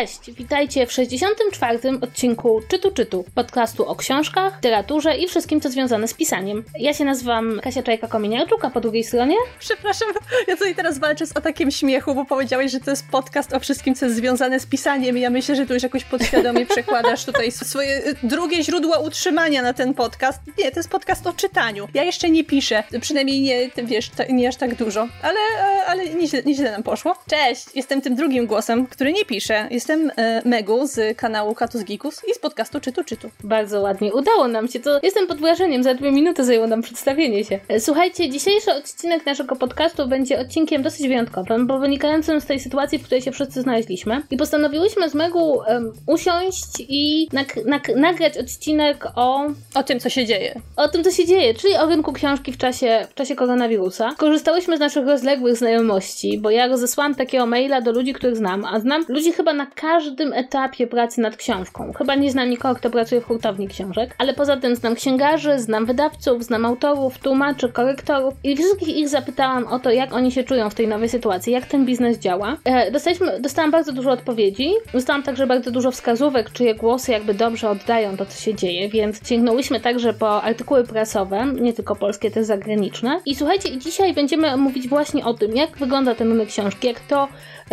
[0.00, 1.78] Cześć, witajcie w 64.
[2.00, 6.64] odcinku Czytu Czytu, podcastu o książkach, literaturze i wszystkim, co związane z pisaniem.
[6.78, 9.34] Ja się nazywam Kasia Czajka-Kominiarczuk, a po drugiej stronie...
[9.58, 10.08] Przepraszam,
[10.48, 13.94] ja tutaj teraz walczę z atakiem śmiechu, bo powiedziałeś, że to jest podcast o wszystkim,
[13.94, 17.52] co jest związane z pisaniem i ja myślę, że tu już jakoś podświadomie przekładasz tutaj
[17.52, 20.40] swoje y, drugie źródło utrzymania na ten podcast.
[20.58, 21.88] Nie, to jest podcast o czytaniu.
[21.94, 26.06] Ja jeszcze nie piszę, przynajmniej nie, ty wiesz, nie aż tak dużo, ale, e, ale
[26.06, 27.16] nieźle, nieźle nam poszło.
[27.30, 29.68] Cześć, jestem tym drugim głosem, który nie pisze.
[29.70, 33.30] Jestem e, Megu z kanału Katus Geekus i z podcastu Czytu Czytu.
[33.44, 37.44] Bardzo ładnie, udało nam się, to jestem pod wrażeniem, za dwie minuty zajęło nam przedstawienie
[37.44, 37.60] się.
[37.68, 42.98] E, Słuchajcie, dzisiejszy odcinek naszego podcastu będzie odcinkiem dosyć wyjątkowym, bo wynikającym z tej sytuacji,
[42.98, 48.38] w której się wszyscy znaleźliśmy i postanowiłyśmy z Megu em, usiąść i nak- nak- nagrać
[48.38, 50.60] odcinek o O tym, co się dzieje.
[50.76, 54.14] o tym, co się dzieje, czyli o rynku książki w czasie, w czasie koronawirusa.
[54.18, 58.80] Korzystałyśmy z naszych rozległych znajomości, bo ja rozesłałam takiego maila do ludzi, których znam, a
[58.80, 61.92] znam ludzi chyba na każdym etapie pracy nad książką.
[61.92, 65.86] Chyba nie znam nikogo, kto pracuje w hurtowni książek, ale poza tym znam księgarzy, znam
[65.86, 70.70] wydawców, znam autorów, tłumaczy, korektorów i wszystkich ich zapytałam o to, jak oni się czują
[70.70, 72.56] w tej nowej sytuacji, jak ten biznes działa.
[72.64, 77.70] E, dostaliśmy, dostałam bardzo dużo odpowiedzi, dostałam także bardzo dużo wskazówek, czyje głosy jakby dobrze
[77.70, 82.46] oddają to, co się dzieje, więc sięgnęłyśmy także po artykuły prasowe, nie tylko polskie, też
[82.46, 83.20] zagraniczne.
[83.26, 87.28] I słuchajcie, dzisiaj będziemy mówić właśnie o tym, jak wygląda ten rynek książki, jak to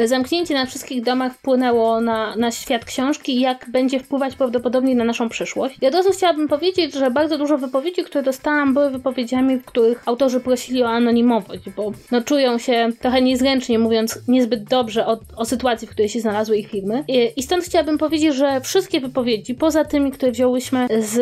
[0.06, 5.04] zamknięcie na wszystkich domach wpłynęło na, na świat książki i jak będzie wpływać prawdopodobnie na
[5.04, 5.78] naszą przyszłość.
[5.82, 10.40] Ja od chciałabym powiedzieć, że bardzo dużo wypowiedzi, które dostałam, były wypowiedziami, w których autorzy
[10.40, 15.88] prosili o anonimowość, bo no, czują się trochę niezręcznie, mówiąc niezbyt dobrze o, o sytuacji,
[15.88, 17.04] w której się znalazły ich firmy.
[17.08, 21.22] I, I stąd chciałabym powiedzieć, że wszystkie wypowiedzi, poza tymi, które wzięłyśmy z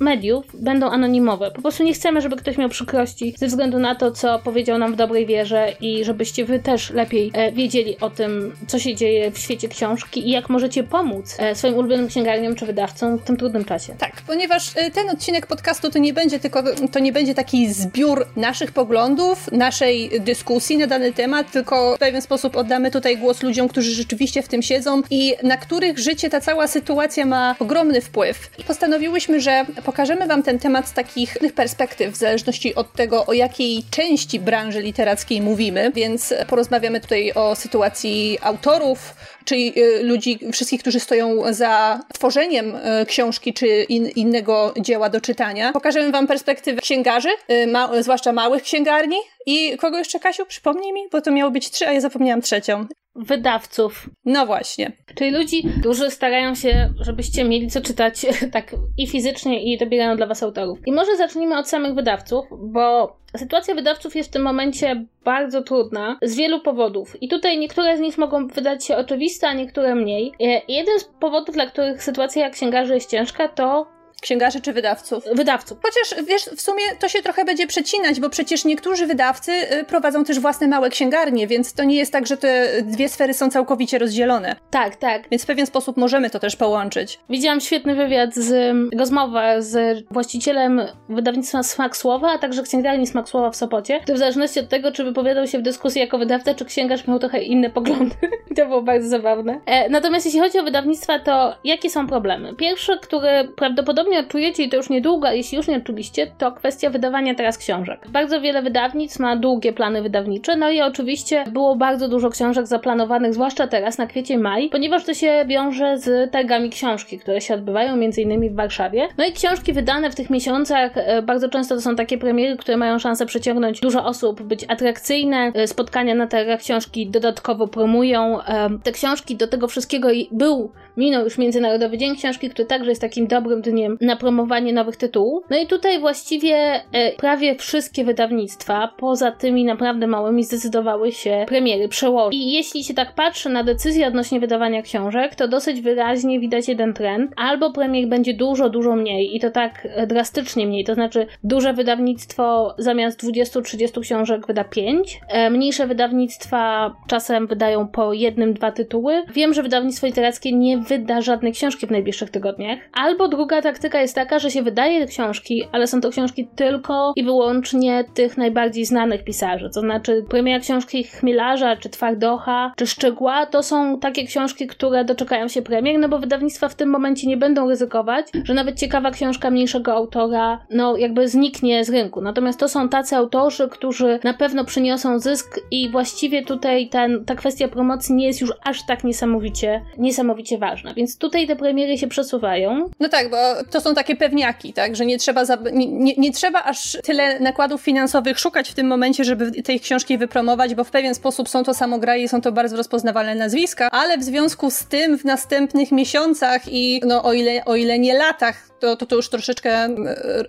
[0.00, 1.50] mediów, będą anonimowe.
[1.50, 4.92] Po prostu nie chcemy, żeby ktoś miał przykrości ze względu na to, co powiedział nam
[4.92, 9.30] w dobrej wierze i żebyście wy też lepiej e, wiedzieli o tym, co się dzieje
[9.30, 13.36] w świecie książki i jak możecie pomóc e, swoim ulubionym księgarniom czy wydawcom w tym
[13.36, 13.94] trudnym czasie.
[13.98, 16.62] Tak, ponieważ y, ten odcinek podcastu to nie będzie tylko,
[16.92, 22.22] to nie będzie taki zbiór naszych poglądów, naszej dyskusji na dany temat, tylko w pewien
[22.22, 26.40] sposób oddamy tutaj głos ludziom, którzy rzeczywiście w tym siedzą i na których życie ta
[26.40, 28.50] cała sytuacja ma ogromny wpływ.
[28.66, 33.84] Postanowiłyśmy, że pokażemy wam ten temat z takich perspektyw, w zależności od tego, o jakiej
[33.90, 37.95] części branży literackiej mówimy, więc porozmawiamy tutaj o sytuacji
[38.42, 39.14] autorów,
[39.44, 45.20] czyli y, ludzi, wszystkich, którzy stoją za tworzeniem y, książki czy in, innego dzieła do
[45.20, 45.72] czytania.
[45.72, 49.16] Pokażemy wam perspektywę księgarzy, y, ma, zwłaszcza małych księgarni.
[49.46, 50.46] I kogo jeszcze, Kasiu?
[50.46, 52.86] Przypomnij mi, bo to miało być trzy, a ja zapomniałam trzecią.
[53.16, 54.92] Wydawców, No właśnie.
[55.14, 60.26] czyli ludzi, którzy starają się, żebyście mieli co czytać tak i fizycznie, i dobierają dla
[60.26, 60.78] was autorów.
[60.86, 66.18] I może zacznijmy od samych wydawców, bo sytuacja wydawców jest w tym momencie bardzo trudna
[66.22, 67.22] z wielu powodów.
[67.22, 70.32] I tutaj niektóre z nich mogą wydać się oczywiste, a niektóre mniej.
[70.40, 75.24] E, Jeden z powodów, dla których sytuacja księgarzy jest ciężka, to Księgarzy czy wydawców?
[75.34, 75.78] wydawców.
[75.82, 80.24] Chociaż wiesz, w sumie to się trochę będzie przecinać, bo przecież niektórzy wydawcy y, prowadzą
[80.24, 83.98] też własne małe księgarnie, więc to nie jest tak, że te dwie sfery są całkowicie
[83.98, 84.56] rozdzielone.
[84.70, 85.28] Tak, tak.
[85.30, 87.18] Więc w pewien sposób możemy to też połączyć.
[87.30, 93.50] Widziałam świetny wywiad z rozmowę z właścicielem wydawnictwa Smak Słowa, a także księgarni Smak Słowa
[93.50, 96.64] w Sopocie, który w zależności od tego, czy wypowiadał się w dyskusji jako wydawca, czy
[96.64, 98.14] księgarz miał trochę inne poglądy.
[98.50, 99.60] I to było bardzo zabawne.
[99.66, 102.54] E, natomiast jeśli chodzi o wydawnictwa, to jakie są problemy?
[102.54, 107.34] Pierwszy, który prawdopodobnie odczujecie i to już niedługo, jeśli już nie odczuliście, to kwestia wydawania
[107.34, 108.08] teraz książek.
[108.08, 113.34] Bardzo wiele wydawnictw ma długie plany wydawnicze, no i oczywiście było bardzo dużo książek zaplanowanych,
[113.34, 117.92] zwłaszcza teraz na kwiecień, maj, ponieważ to się wiąże z targami książki, które się odbywają
[117.92, 118.50] m.in.
[118.50, 119.08] w Warszawie.
[119.18, 122.76] No i książki wydane w tych miesiącach e, bardzo często to są takie premiery, które
[122.76, 125.52] mają szansę przyciągnąć dużo osób, być atrakcyjne.
[125.54, 129.36] E, Spotkania na targach książki dodatkowo promują e, te książki.
[129.36, 133.98] Do tego wszystkiego był, minął już Międzynarodowy Dzień Książki, który także jest takim dobrym dniem
[134.00, 135.44] na promowanie nowych tytułów.
[135.50, 136.56] No i tutaj właściwie
[136.92, 142.40] e, prawie wszystkie wydawnictwa, poza tymi naprawdę małymi, zdecydowały się premiery przełożyć.
[142.40, 146.94] I jeśli się tak patrzy na decyzje odnośnie wydawania książek, to dosyć wyraźnie widać jeden
[146.94, 147.32] trend.
[147.36, 151.72] Albo premier będzie dużo, dużo mniej i to tak e, drastycznie mniej, to znaczy duże
[151.72, 159.22] wydawnictwo zamiast 20-30 książek wyda 5, e, mniejsze wydawnictwa czasem wydają po jednym, dwa tytuły.
[159.34, 162.78] Wiem, że wydawnictwo literackie nie wyda żadnej książki w najbliższych tygodniach.
[162.92, 167.24] Albo druga taktyka jest taka, że się wydaje książki, ale są to książki tylko i
[167.24, 169.70] wyłącznie tych najbardziej znanych pisarzy.
[169.74, 175.48] To znaczy premiera książki Chmielarza, czy Twardocha, czy Szczegła, to są takie książki, które doczekają
[175.48, 179.50] się premier, no bo wydawnictwa w tym momencie nie będą ryzykować, że nawet ciekawa książka
[179.50, 182.20] mniejszego autora, no jakby zniknie z rynku.
[182.20, 187.34] Natomiast to są tacy autorzy, którzy na pewno przyniosą zysk i właściwie tutaj ten, ta
[187.34, 190.75] kwestia promocji nie jest już aż tak niesamowicie, niesamowicie ważna.
[190.96, 192.90] Więc tutaj te premiery się przesuwają.
[193.00, 193.36] No tak, bo
[193.70, 195.42] to są takie pewniaki, tak, że nie trzeba,
[195.72, 200.18] nie, nie, nie trzeba aż tyle nakładów finansowych szukać w tym momencie, żeby tej książki
[200.18, 204.18] wypromować, bo w pewien sposób są to samograje i są to bardzo rozpoznawalne nazwiska, ale
[204.18, 208.66] w związku z tym w następnych miesiącach i no o ile, o ile nie latach
[208.80, 209.88] to, to, to już troszeczkę e,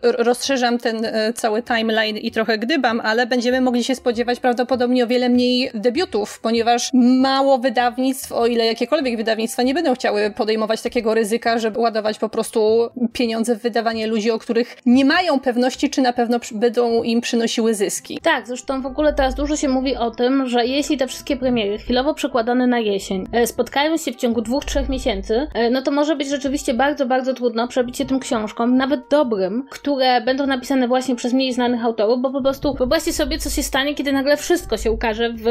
[0.02, 5.08] rozszerzam ten e, cały timeline i trochę gdybam, ale będziemy mogli się spodziewać prawdopodobnie o
[5.08, 11.14] wiele mniej debiutów, ponieważ mało wydawnictw, o ile jakiekolwiek wydawnictwa nie będą chciały podejmować takiego
[11.14, 16.02] ryzyka, żeby ładować po prostu pieniądze w wydawanie ludzi, o których nie mają pewności, czy
[16.02, 18.20] na pewno będą im przynosiły zyski.
[18.24, 21.78] Tak, zresztą w ogóle teraz dużo się mówi o tym, że jeśli te wszystkie premiery
[21.78, 26.16] chwilowo przekładane na jesień e, spotkają się w ciągu dwóch, trzech miesięcy, no to może
[26.16, 31.16] być rzeczywiście bardzo, bardzo trudno przebić się tym książkom, nawet dobrym, które będą napisane właśnie
[31.16, 34.78] przez mniej znanych autorów, bo po prostu wyobraźcie sobie, co się stanie, kiedy nagle wszystko
[34.78, 35.46] się ukaże w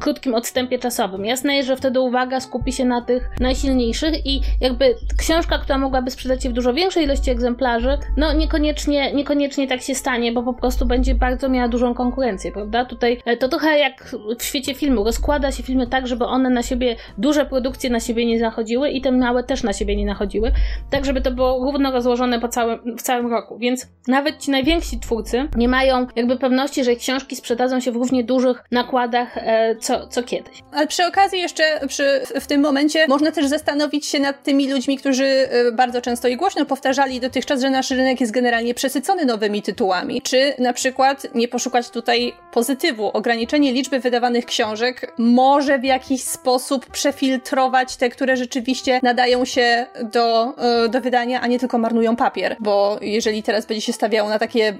[0.00, 1.24] krótkim odstępie czasowym.
[1.24, 6.10] Jasne jest, że wtedy uwaga skupi się na tych najsilniejszych i jakby książka, która mogłaby
[6.10, 10.54] sprzedać się w dużo większej ilości egzemplarzy, no niekoniecznie, niekoniecznie tak się stanie, bo po
[10.54, 12.84] prostu będzie bardzo miała dużą konkurencję, prawda?
[12.84, 16.62] Tutaj e, to trochę jak w świecie filmu, rozkłada się filmy tak, żeby one na
[16.62, 20.52] siebie, duże produkcje na siebie nie zachodziły i te małe też na siebie nie nachodziły,
[20.90, 25.00] tak żeby to było równo rozłożone po całym, w całym roku, więc nawet ci najwięksi
[25.00, 29.76] twórcy nie mają jakby pewności, że ich książki sprzedadzą się w równie dużych nakładach e,
[29.76, 30.62] co, co kiedyś.
[30.72, 34.98] Ale przy okazji jeszcze przy, w tym momencie można też zastanowić się nad tymi ludźmi,
[34.98, 39.62] którzy e, bardzo często i głośno powtarzali dotychczas, że nasz rynek jest generalnie przesycony nowymi
[39.62, 40.22] tytułami.
[40.22, 43.10] Czy na przykład nie poszukać tutaj pozytywu?
[43.12, 50.54] Ograniczenie liczby wydawanych książek może w jakiś sposób przefiltrować te, które rzeczywiście nadają się do,
[50.58, 54.38] e, do wydania, a nie tylko marnują papier, bo jeżeli teraz będzie się stawiało na
[54.38, 54.78] takie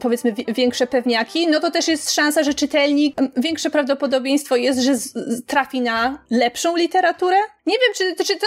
[0.00, 4.92] powiedzmy większe pewniaki, no to też jest szansa, że czytelnik, większe prawdopodobieństwo jest, że
[5.46, 7.36] trafi na lepszą literaturę.
[7.66, 8.46] Nie wiem, czy, czy to,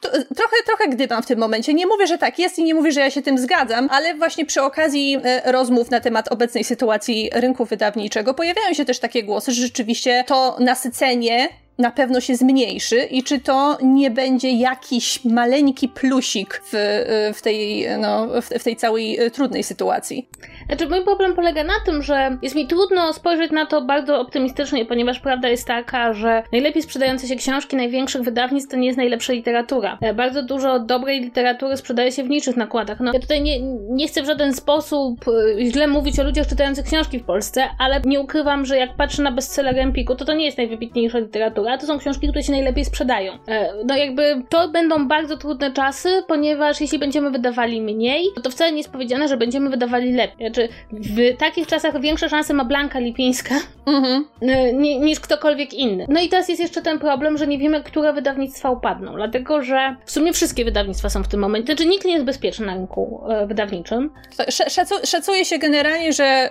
[0.00, 1.74] to, trochę, trochę gdybam w tym momencie.
[1.74, 4.46] Nie mówię, że tak jest i nie mówię, że ja się tym zgadzam, ale właśnie
[4.46, 9.52] przy okazji e, rozmów na temat obecnej sytuacji rynku wydawniczego pojawiają się też takie głosy,
[9.52, 11.48] że rzeczywiście to nasycenie
[11.78, 17.86] na pewno się zmniejszy i czy to nie będzie jakiś maleńki plusik w, w, tej,
[17.98, 20.28] no, w, w tej całej e, trudnej sytuacji.
[20.68, 24.86] Znaczy, mój problem polega na tym, że jest mi trudno spojrzeć na to bardzo optymistycznie,
[24.86, 29.32] ponieważ prawda jest taka, że najlepiej sprzedające się książki największych wydawnictw to nie jest najlepsza
[29.32, 29.98] literatura.
[30.00, 33.00] E, bardzo dużo dobrej literatury sprzedaje się w niższych nakładach.
[33.00, 33.60] No, ja tutaj nie,
[33.90, 38.00] nie chcę w żaden sposób e, źle mówić o ludziach czytających książki w Polsce, ale
[38.04, 41.86] nie ukrywam, że jak patrzę na bestseller Empiku, to to nie jest najwybitniejsza literatura, to
[41.86, 43.32] są książki, które się najlepiej sprzedają.
[43.48, 48.72] E, no jakby to będą bardzo trudne czasy, ponieważ jeśli będziemy wydawali mniej, to wcale
[48.72, 50.57] nie jest powiedziane, że będziemy wydawali lepiej.
[50.58, 53.54] Znaczy, w takich czasach większe szanse ma Blanka Lipińska
[53.86, 54.24] mhm.
[55.06, 56.06] niż ktokolwiek inny.
[56.08, 59.96] No i teraz jest jeszcze ten problem, że nie wiemy, które wydawnictwa upadną, dlatego że
[60.04, 63.22] w sumie wszystkie wydawnictwa są w tym momencie, znaczy nikt nie jest bezpieczny na rynku
[63.28, 64.10] e, wydawniczym.
[64.48, 66.50] Szacu szacuje się generalnie, że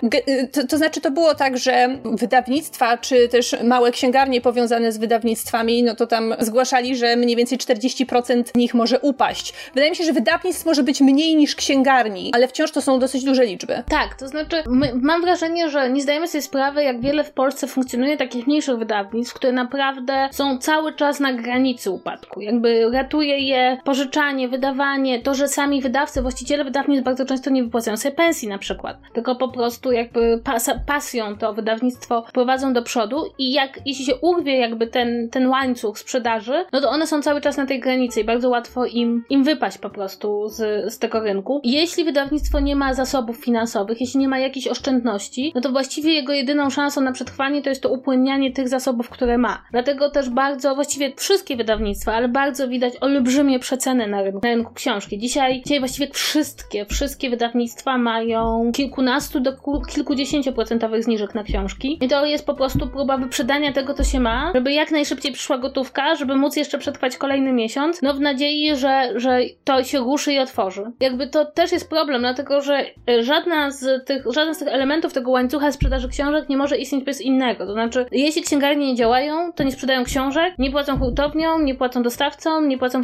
[0.52, 5.82] to, to znaczy to było tak, że wydawnictwa, czy też małe księgarnie powiązane z wydawnictwami,
[5.82, 9.54] no to tam zgłaszali, że mniej więcej 40% nich może upaść.
[9.74, 13.24] Wydaje mi się, że wydawnictw może być mniej niż księgarni, ale wciąż to są dosyć
[13.24, 13.82] duże liczby.
[13.88, 17.66] Tak, to znaczy my, mam wrażenie, że nie zdajemy sobie sprawy, jak wiele w Polsce
[17.66, 22.40] funkcjonuje takich mniejszych wydawnictw, które naprawdę są cały czas na granicy upadku.
[22.40, 27.96] Jakby ratuje je pożyczanie, wydawanie, to, że sami wydawcy, właściciele wydawnictw bardzo często nie wypłacają
[27.96, 33.24] sobie pensji na przykład, tylko po prostu jakby pas pasją to wydawnictwo prowadzą do przodu
[33.38, 37.40] i jak, jeśli się urwie jakby ten, ten łańcuch sprzedaży, no to one są cały
[37.40, 41.20] czas na tej granicy i bardzo łatwo im, im wypaść po prostu z, z tego
[41.20, 41.60] rynku.
[41.64, 46.32] Jeśli wydawnictwo nie ma zasobów finansowych, jeśli nie ma jakichś oszczędności, no to właściwie jego
[46.32, 49.62] jedyną szansą na przetrwanie to jest to upłynnianie tych zasobów, które ma.
[49.72, 54.74] Dlatego też bardzo, właściwie wszystkie wydawnictwa, ale bardzo widać olbrzymie przeceny na rynku, na rynku
[54.74, 55.18] książki.
[55.18, 59.52] Dzisiaj, dzisiaj właściwie wszystkie, wszystkie wydawnictwa mają kilkunastu do
[59.88, 61.98] kilkudziesięcioprocentowych zniżek na książki.
[62.02, 65.58] I to jest po prostu próba wyprzedania tego, co się ma, żeby jak najszybciej przyszła
[65.58, 70.32] gotówka, żeby móc jeszcze przetrwać kolejny miesiąc, no w nadziei, że, że to się ruszy
[70.32, 70.82] i otworzy.
[71.00, 75.12] Jakby to też jest problem, dlatego że e, żadna z tych, żaden z tych elementów
[75.12, 77.66] tego łańcucha sprzedaży książek nie może istnieć bez innego.
[77.66, 82.02] To znaczy, jeśli księgarnie nie działają, to nie sprzedają książek, nie płacą hurtowniom, nie płacą
[82.02, 83.02] dostawcom, nie płacą,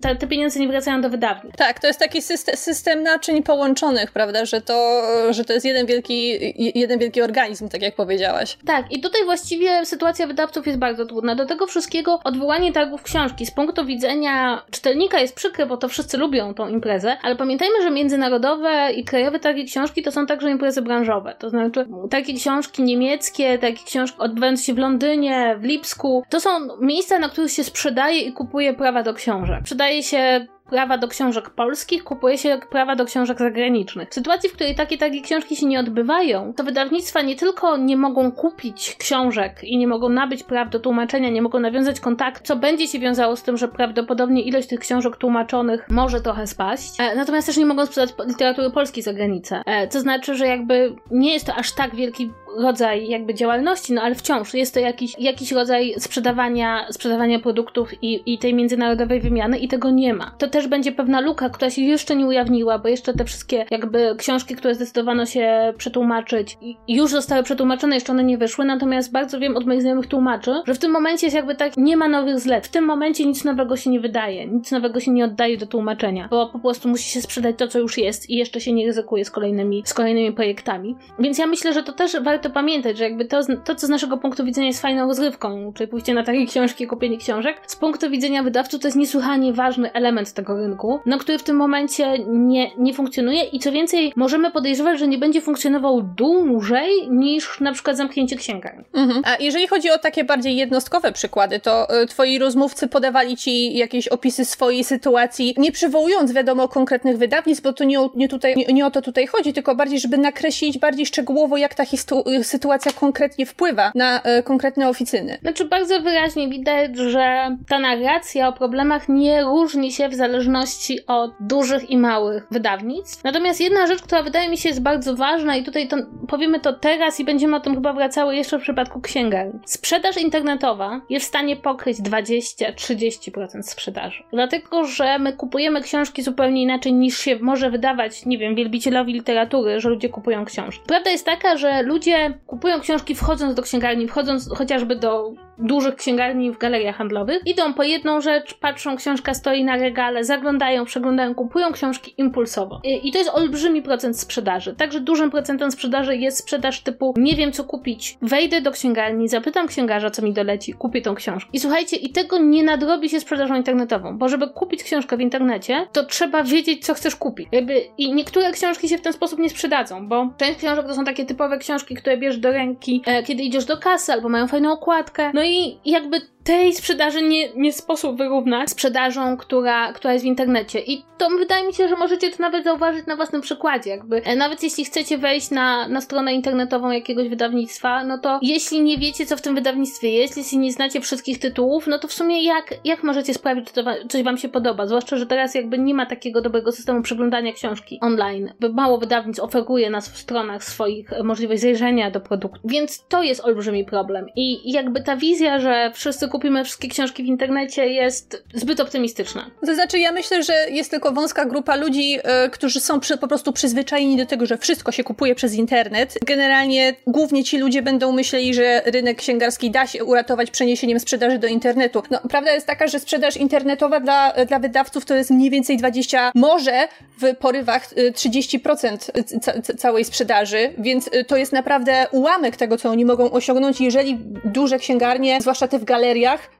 [0.00, 1.58] te, te pieniądze nie wracają do wydawnictw.
[1.58, 5.86] Tak, to jest taki system, system naczyń połączonych, prawda, że to, że to jest jeden
[5.86, 6.38] wielki,
[6.78, 8.58] jeden wielki organizm, tak jak powiedziałaś.
[8.66, 11.34] Tak, i tutaj właściwie sytuacja wydawców jest bardzo trudna.
[11.34, 16.18] Do tego wszystkiego odwołanie targów książki z punktu widzenia czytelnika jest przykre, bo to wszyscy
[16.18, 20.82] lubią tą imprezę, ale pamiętajmy, że międzynarodowe i krajowe targi książki to są także imprezy
[20.82, 21.34] branżowe.
[21.38, 26.50] To znaczy takie książki niemieckie, takie książki odbywające się w Londynie, w Lipsku, to są
[26.80, 29.58] miejsca, na których się sprzedaje i kupuje prawa do książek.
[29.60, 34.08] Sprzedaje się prawa do książek polskich, kupuje się prawa do książek zagranicznych.
[34.08, 37.96] W sytuacji, w której takie takie książki się nie odbywają, to wydawnictwa nie tylko nie
[37.96, 42.56] mogą kupić książek i nie mogą nabyć praw do tłumaczenia, nie mogą nawiązać kontakt, co
[42.56, 47.16] będzie się wiązało z tym, że prawdopodobnie ilość tych książek tłumaczonych może trochę spaść, e,
[47.16, 49.62] natomiast też nie mogą sprzedać literatury polskiej za granicę.
[49.66, 54.14] E, znaczy, że jakby nie jest to aż tak wielki rodzaj jakby działalności, no ale
[54.14, 59.68] wciąż jest to jakiś, jakiś rodzaj sprzedawania, sprzedawania produktów i, i tej międzynarodowej wymiany i
[59.68, 60.34] tego nie ma.
[60.38, 64.14] To też będzie pewna luka, która się jeszcze nie ujawniła, bo jeszcze te wszystkie jakby
[64.18, 66.58] książki, które zdecydowano się przetłumaczyć,
[66.88, 70.74] już zostały przetłumaczone, jeszcze one nie wyszły, natomiast bardzo wiem od moich znajomych tłumaczy, że
[70.74, 72.66] w tym momencie jest jakby tak, nie ma nowych zlec.
[72.66, 76.28] W tym momencie nic nowego się nie wydaje, nic nowego się nie oddaje do tłumaczenia,
[76.30, 79.24] bo po prostu musi się sprzedać to, co już jest i jeszcze się nie ryzykuje
[79.24, 80.96] z kolejnymi, z kolejnymi projektami.
[81.18, 84.16] Więc ja myślę, że to też warto pamiętać, że jakby to, to co z naszego
[84.16, 88.42] punktu widzenia jest fajną rozrywką, czyli pójście na takie książki, kupienie książek, z punktu widzenia
[88.42, 92.94] wydawców to jest niesłychanie ważny element tego rynku, no który w tym momencie nie, nie
[92.94, 98.36] funkcjonuje i co więcej, możemy podejrzewać, że nie będzie funkcjonował dłużej niż na przykład zamknięcie
[98.36, 98.84] księgarni.
[98.94, 99.22] Mhm.
[99.24, 104.08] A jeżeli chodzi o takie bardziej jednostkowe przykłady, to y, twoi rozmówcy podawali ci jakieś
[104.08, 108.86] opisy swojej sytuacji, nie przywołując wiadomo konkretnych wydawnictw, bo to nie nie tutaj, nie, nie
[108.86, 113.46] o to tutaj chodzi, tylko bardziej, żeby nakreślić bardziej szczegółowo, jak ta y, sytuacja konkretnie
[113.46, 115.38] wpływa na y, konkretne oficyny.
[115.42, 121.30] Znaczy bardzo wyraźnie widać, że ta narracja o problemach nie różni się w zależności od
[121.40, 123.24] dużych i małych wydawnictw.
[123.24, 125.96] Natomiast jedna rzecz, która wydaje mi się jest bardzo ważna i tutaj to,
[126.28, 129.60] powiemy to teraz i będziemy o tym chyba wracały jeszcze w przypadku księgarni.
[129.66, 134.22] Sprzedaż internetowa jest w stanie pokryć 20-30% sprzedaży.
[134.32, 139.80] Dlatego, że my kupujemy książki zupełnie inaczej niż się może wydawać, nie wiem, wielbicielowi literatury,
[139.80, 140.82] że ludzie kupują książki.
[140.86, 146.50] Prawda jest taka, że ludzie kupują książki wchodząc do księgarni, wchodząc chociażby do dużych księgarni
[146.52, 147.42] w galeriach handlowych.
[147.46, 152.80] Idą po jedną rzecz, patrzą, książka stoi na regale, zaglądają, przeglądają, kupują książki impulsowo.
[152.84, 154.74] I, to jest olbrzymi procent sprzedaży.
[154.78, 159.66] Także dużym procentem sprzedaży jest sprzedaż typu nie wiem co kupić, wejdę do księgarni, zapytam
[159.66, 161.50] księgarza co mi doleci, kupię tą książkę.
[161.52, 165.86] I słuchajcie, i tego nie nadrobi się sprzedażą internetową, bo żeby kupić książkę w internecie,
[165.92, 167.48] to trzeba wiedzieć co chcesz kupić.
[167.52, 171.04] Jakby, I niektóre książki się w ten sposób nie sprzedadzą, bo część książek to są
[171.04, 174.72] takie typowe książki, które bierzesz do ręki, e, kiedy idziesz do kasy albo mają fajną
[174.72, 175.30] okładkę.
[175.34, 180.80] No i jakby tej sprzedaży nie, nie sposób wyrównać sprzedażą, która, która jest w internecie.
[180.80, 183.90] I to wydaje mi się, że możecie to nawet zauważyć na własnym przykładzie.
[183.90, 188.82] Jakby, e, nawet jeśli chcecie wejść na, na stronę internetową jakiegoś wydawnictwa, no to jeśli
[188.82, 192.12] nie wiecie, co w tym wydawnictwie jest, jeśli nie znacie wszystkich tytułów, no to w
[192.12, 194.86] sumie jak, jak możecie sprawić, że coś wam się podoba?
[194.86, 198.52] Zwłaszcza, że teraz jakby nie ma takiego dobrego systemu przeglądania książki online.
[198.72, 202.60] Mało wydawnictw oferuje nas w stronach swoich możliwość zajrzenia do produktu.
[202.64, 204.26] Więc to jest olbrzymi problem.
[204.36, 209.50] I jakby ta wizja, że wszyscy kupimy wszystkie książki w internecie jest zbyt optymistyczna.
[209.66, 212.20] To znaczy, ja myślę, że jest tylko wąska grupa ludzi, yy,
[212.52, 216.18] którzy są przy, po prostu przyzwyczajeni do tego, że wszystko się kupuje przez internet.
[216.26, 221.46] Generalnie głównie ci ludzie będą myśleli, że rynek księgarski da się uratować przeniesieniem sprzedaży do
[221.46, 222.02] internetu.
[222.10, 226.32] No, prawda jest taka, że sprzedaż internetowa dla, dla wydawców to jest mniej więcej 20,
[226.34, 226.88] może
[227.20, 232.90] w porywach 30% y, ca całej sprzedaży, więc y, to jest naprawdę ułamek tego, co
[232.90, 235.84] oni mogą osiągnąć, jeżeli duże księgarnie, zwłaszcza te w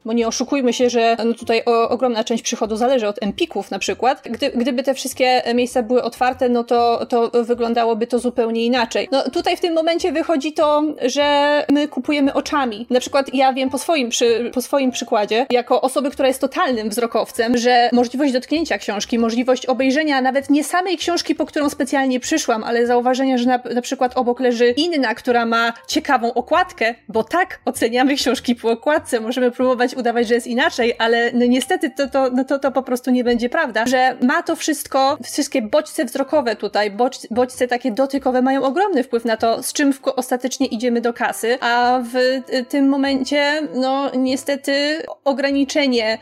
[0.04, 3.78] bo nie oszukujmy się, że no tutaj o, ogromna część przychodu zależy od empików na
[3.78, 4.22] przykład.
[4.30, 9.08] Gdy, gdyby te wszystkie miejsca były otwarte, no to, to wyglądałoby to zupełnie inaczej.
[9.12, 12.86] No tutaj w tym momencie wychodzi to, że my kupujemy oczami.
[12.90, 16.88] Na przykład ja wiem po swoim, przy, po swoim przykładzie, jako osoby, która jest totalnym
[16.88, 22.64] wzrokowcem, że możliwość dotknięcia książki, możliwość obejrzenia nawet nie samej książki, po którą specjalnie przyszłam,
[22.64, 27.60] ale zauważenia, że na, na przykład obok leży inna, która ma ciekawą okładkę, bo tak
[27.64, 32.30] oceniamy książki po okładce, możemy próbować udawać, że jest inaczej, ale no niestety to, to,
[32.30, 36.56] no to, to po prostu nie będzie prawda, że ma to wszystko, wszystkie bodźce wzrokowe
[36.56, 41.00] tutaj, bodź, bodźce takie dotykowe mają ogromny wpływ na to, z czym w, ostatecznie idziemy
[41.00, 46.18] do kasy, a w tym momencie, no niestety ograniczenie,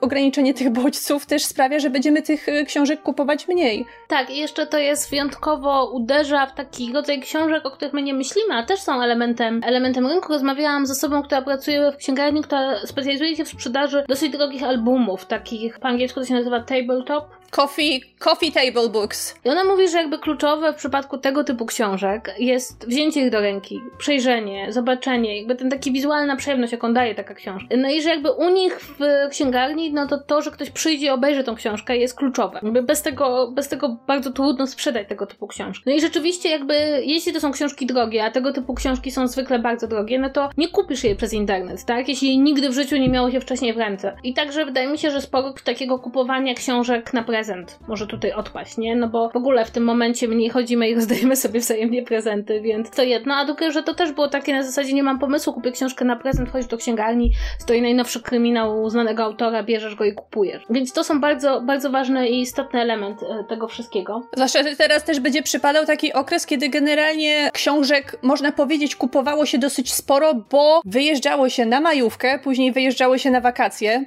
[0.00, 3.86] ograniczenie tych bodźców też sprawia, że będziemy tych y, książek kupować mniej.
[4.08, 8.14] Tak, i jeszcze to jest wyjątkowo uderza w taki rodzaj książek, o których my nie
[8.14, 10.32] myślimy, a też są elementem, elementem rynku.
[10.32, 15.26] Rozmawiałam z osobą, która pracuje w księgarni, która specjalizuje się w sprzedaży dosyć drogich albumów,
[15.26, 17.35] takich po angielsku to się nazywa tabletop.
[17.50, 19.34] Coffee, coffee table books.
[19.44, 23.40] I ona mówi, że jakby kluczowe w przypadku tego typu książek jest wzięcie ich do
[23.40, 27.76] ręki, przejrzenie, zobaczenie, jakby ten taki wizualna przyjemność, jaką daje taka książka.
[27.76, 28.98] No i że jakby u nich w
[29.30, 32.60] księgarni, no to to, że ktoś przyjdzie i obejrzy tą książkę jest kluczowe.
[32.62, 35.82] Jakby bez tego, bez tego bardzo trudno sprzedać tego typu książki.
[35.86, 36.74] No i rzeczywiście jakby,
[37.04, 40.50] jeśli to są książki drogie, a tego typu książki są zwykle bardzo drogie, no to
[40.56, 42.08] nie kupisz jej przez internet, tak?
[42.08, 44.16] Jeśli nigdy w życiu nie miało się wcześniej w ręce.
[44.24, 48.78] I także wydaje mi się, że sporo takiego kupowania książek na prezent może tutaj odpaść,
[48.78, 48.96] nie?
[48.96, 52.90] No bo w ogóle w tym momencie mniej chodzimy i rozdajemy sobie wzajemnie prezenty, więc
[52.90, 55.72] to jedno, a drugie, że to też było takie na zasadzie nie mam pomysłu, kupię
[55.72, 60.62] książkę na prezent, chodź do księgarni, stoi najnowszy kryminał znanego autora, bierzesz go i kupujesz.
[60.70, 64.22] Więc to są bardzo, bardzo ważny i istotny element e, tego wszystkiego.
[64.34, 69.92] Zwłaszcza, teraz też będzie przypadał taki okres, kiedy generalnie książek, można powiedzieć, kupowało się dosyć
[69.92, 74.04] sporo, bo wyjeżdżało się na majówkę, później wyjeżdżało się na wakacje,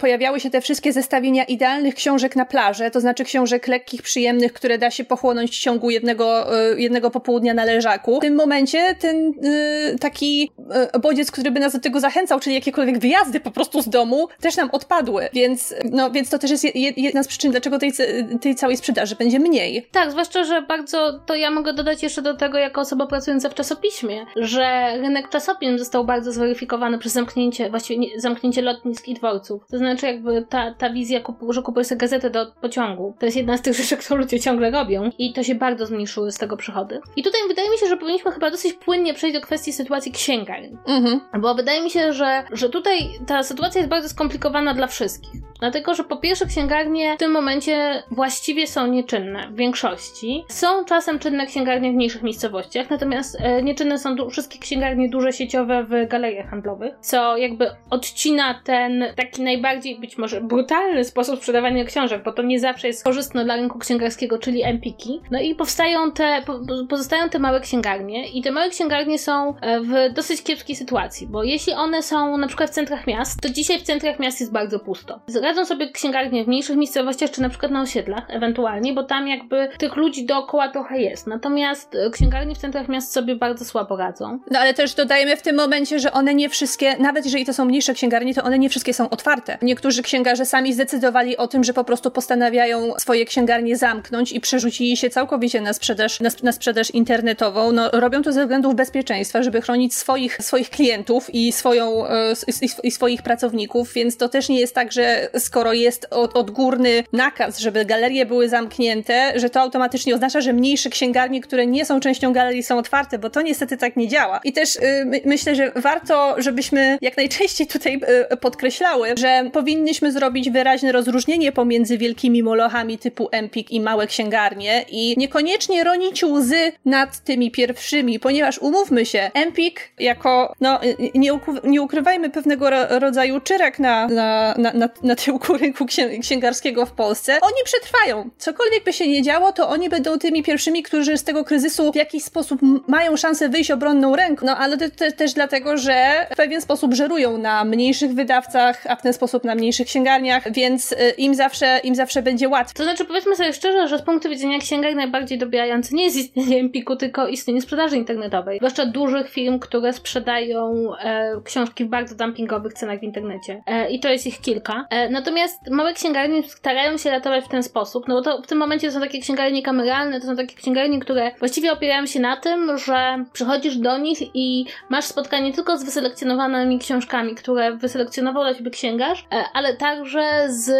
[0.00, 2.44] pojawiały się te wszystkie zestawienia idealnych książek na
[2.92, 7.54] to znaczy książek lekkich, przyjemnych, które da się pochłonąć w ciągu jednego, e, jednego popołudnia
[7.54, 8.18] na leżaku.
[8.18, 10.50] W tym momencie ten y, taki
[10.94, 14.28] y, bodziec, który by nas do tego zachęcał, czyli jakiekolwiek wyjazdy po prostu z domu,
[14.40, 16.64] też nam odpadły, więc, no, więc to też jest
[16.96, 17.92] jedna z przyczyn, dlaczego tej,
[18.40, 19.86] tej całej sprzedaży będzie mniej.
[19.92, 23.54] Tak, zwłaszcza, że bardzo, to ja mogę dodać jeszcze do tego, jako osoba pracująca w
[23.54, 29.62] czasopiśmie, że rynek czasopism został bardzo zweryfikowany przez zamknięcie, właściwie zamknięcie lotnisk i dworców.
[29.70, 33.36] To znaczy jakby ta, ta wizja, kupu, że kupujesz sobie gazetę do pociągu, to jest
[33.36, 36.56] jedna z tych rzeczy, które ludzie ciągle robią i to się bardzo zmniejszyły z tego
[36.56, 37.00] przychody.
[37.16, 40.76] I tutaj wydaje mi się, że powinniśmy chyba dosyć płynnie przejść do kwestii sytuacji księgarni.
[40.86, 41.20] Mhm.
[41.40, 45.49] Bo wydaje mi się, że, że tutaj ta sytuacja jest bardzo skomplikowana dla wszystkich.
[45.60, 50.44] Dlatego, że po pierwsze księgarnie w tym momencie właściwie są nieczynne w większości.
[50.48, 55.32] Są czasem czynne księgarnie w mniejszych miejscowościach, natomiast e, nieczynne są du- wszystkie księgarnie duże
[55.32, 61.84] sieciowe w galeriach handlowych, co jakby odcina ten taki najbardziej być może brutalny sposób sprzedawania
[61.84, 65.20] książek, bo to nie zawsze jest korzystne dla rynku księgarskiego, czyli empiki.
[65.30, 69.80] No i powstają te, po, pozostają te małe księgarnie i te małe księgarnie są e,
[69.80, 73.78] w dosyć kiepskiej sytuacji, bo jeśli one są na przykład w centrach miast, to dzisiaj
[73.78, 75.20] w centrach miast jest bardzo pusto
[75.50, 79.68] radzą sobie księgarnie w mniejszych miejscowościach, czy na przykład na osiedlach ewentualnie, bo tam jakby
[79.78, 81.26] tych ludzi dookoła trochę jest.
[81.26, 84.38] Natomiast e, księgarnie w centrach miast sobie bardzo słabo radzą.
[84.50, 87.64] No ale też dodajemy w tym momencie, że one nie wszystkie, nawet jeżeli to są
[87.64, 89.58] mniejsze księgarnie, to one nie wszystkie są otwarte.
[89.62, 94.96] Niektórzy księgarze sami zdecydowali o tym, że po prostu postanawiają swoje księgarnie zamknąć i przerzucili
[94.96, 97.72] się całkowicie na sprzedaż, na, na sprzedaż internetową.
[97.72, 102.32] No, robią to ze względów bezpieczeństwa, żeby chronić swoich, swoich klientów i, swoją, e,
[102.62, 107.04] i, i swoich pracowników, więc to też nie jest tak, że skoro jest od, odgórny
[107.12, 112.00] nakaz, żeby galerie były zamknięte, że to automatycznie oznacza, że mniejsze księgarnie, które nie są
[112.00, 114.40] częścią galerii są otwarte, bo to niestety tak nie działa.
[114.44, 118.00] I też y, my, myślę, że warto, żebyśmy jak najczęściej tutaj
[118.32, 124.84] y, podkreślały, że powinniśmy zrobić wyraźne rozróżnienie pomiędzy wielkimi molochami typu Empik i małe księgarnie
[124.88, 130.80] i niekoniecznie ronić łzy nad tymi pierwszymi, ponieważ umówmy się, Empik jako, no
[131.14, 131.30] nie,
[131.64, 135.86] nie ukrywajmy pewnego rodzaju czyrek na, na, na, na, na tyłku rynku
[136.20, 138.30] księgarskiego w Polsce, oni przetrwają.
[138.38, 141.96] Cokolwiek by się nie działo, to oni będą tymi pierwszymi, którzy z tego kryzysu w
[141.96, 144.46] jakiś sposób mają szansę wyjść obronną ręką.
[144.46, 148.96] No ale to, to, też dlatego, że w pewien sposób żerują na mniejszych wydawcach, a
[148.96, 152.74] w ten sposób na mniejszych księgarniach, więc y, im zawsze, im zawsze będzie łatwiej.
[152.76, 156.60] To znaczy, powiedzmy sobie szczerze, że z punktu widzenia księgarni najbardziej dobijający nie jest istnienie
[156.60, 158.58] Empiku, tylko istnienie sprzedaży internetowej.
[158.58, 163.62] Zwłaszcza dużych firm, które sprzedają e, książki w bardzo dumpingowych cenach w internecie.
[163.66, 164.86] E, I to jest ich kilka.
[164.90, 168.58] E, Natomiast małe księgarnie starają się ratować w ten sposób, no bo to w tym
[168.58, 172.36] momencie to są takie księgarnie kameralne, to są takie księgarnie, które właściwie opierają się na
[172.36, 178.54] tym, że przychodzisz do nich i masz spotkanie tylko z wyselekcjonowanymi książkami, które wyselekcjonował dla
[178.54, 180.70] ciebie księgarz, e, ale także z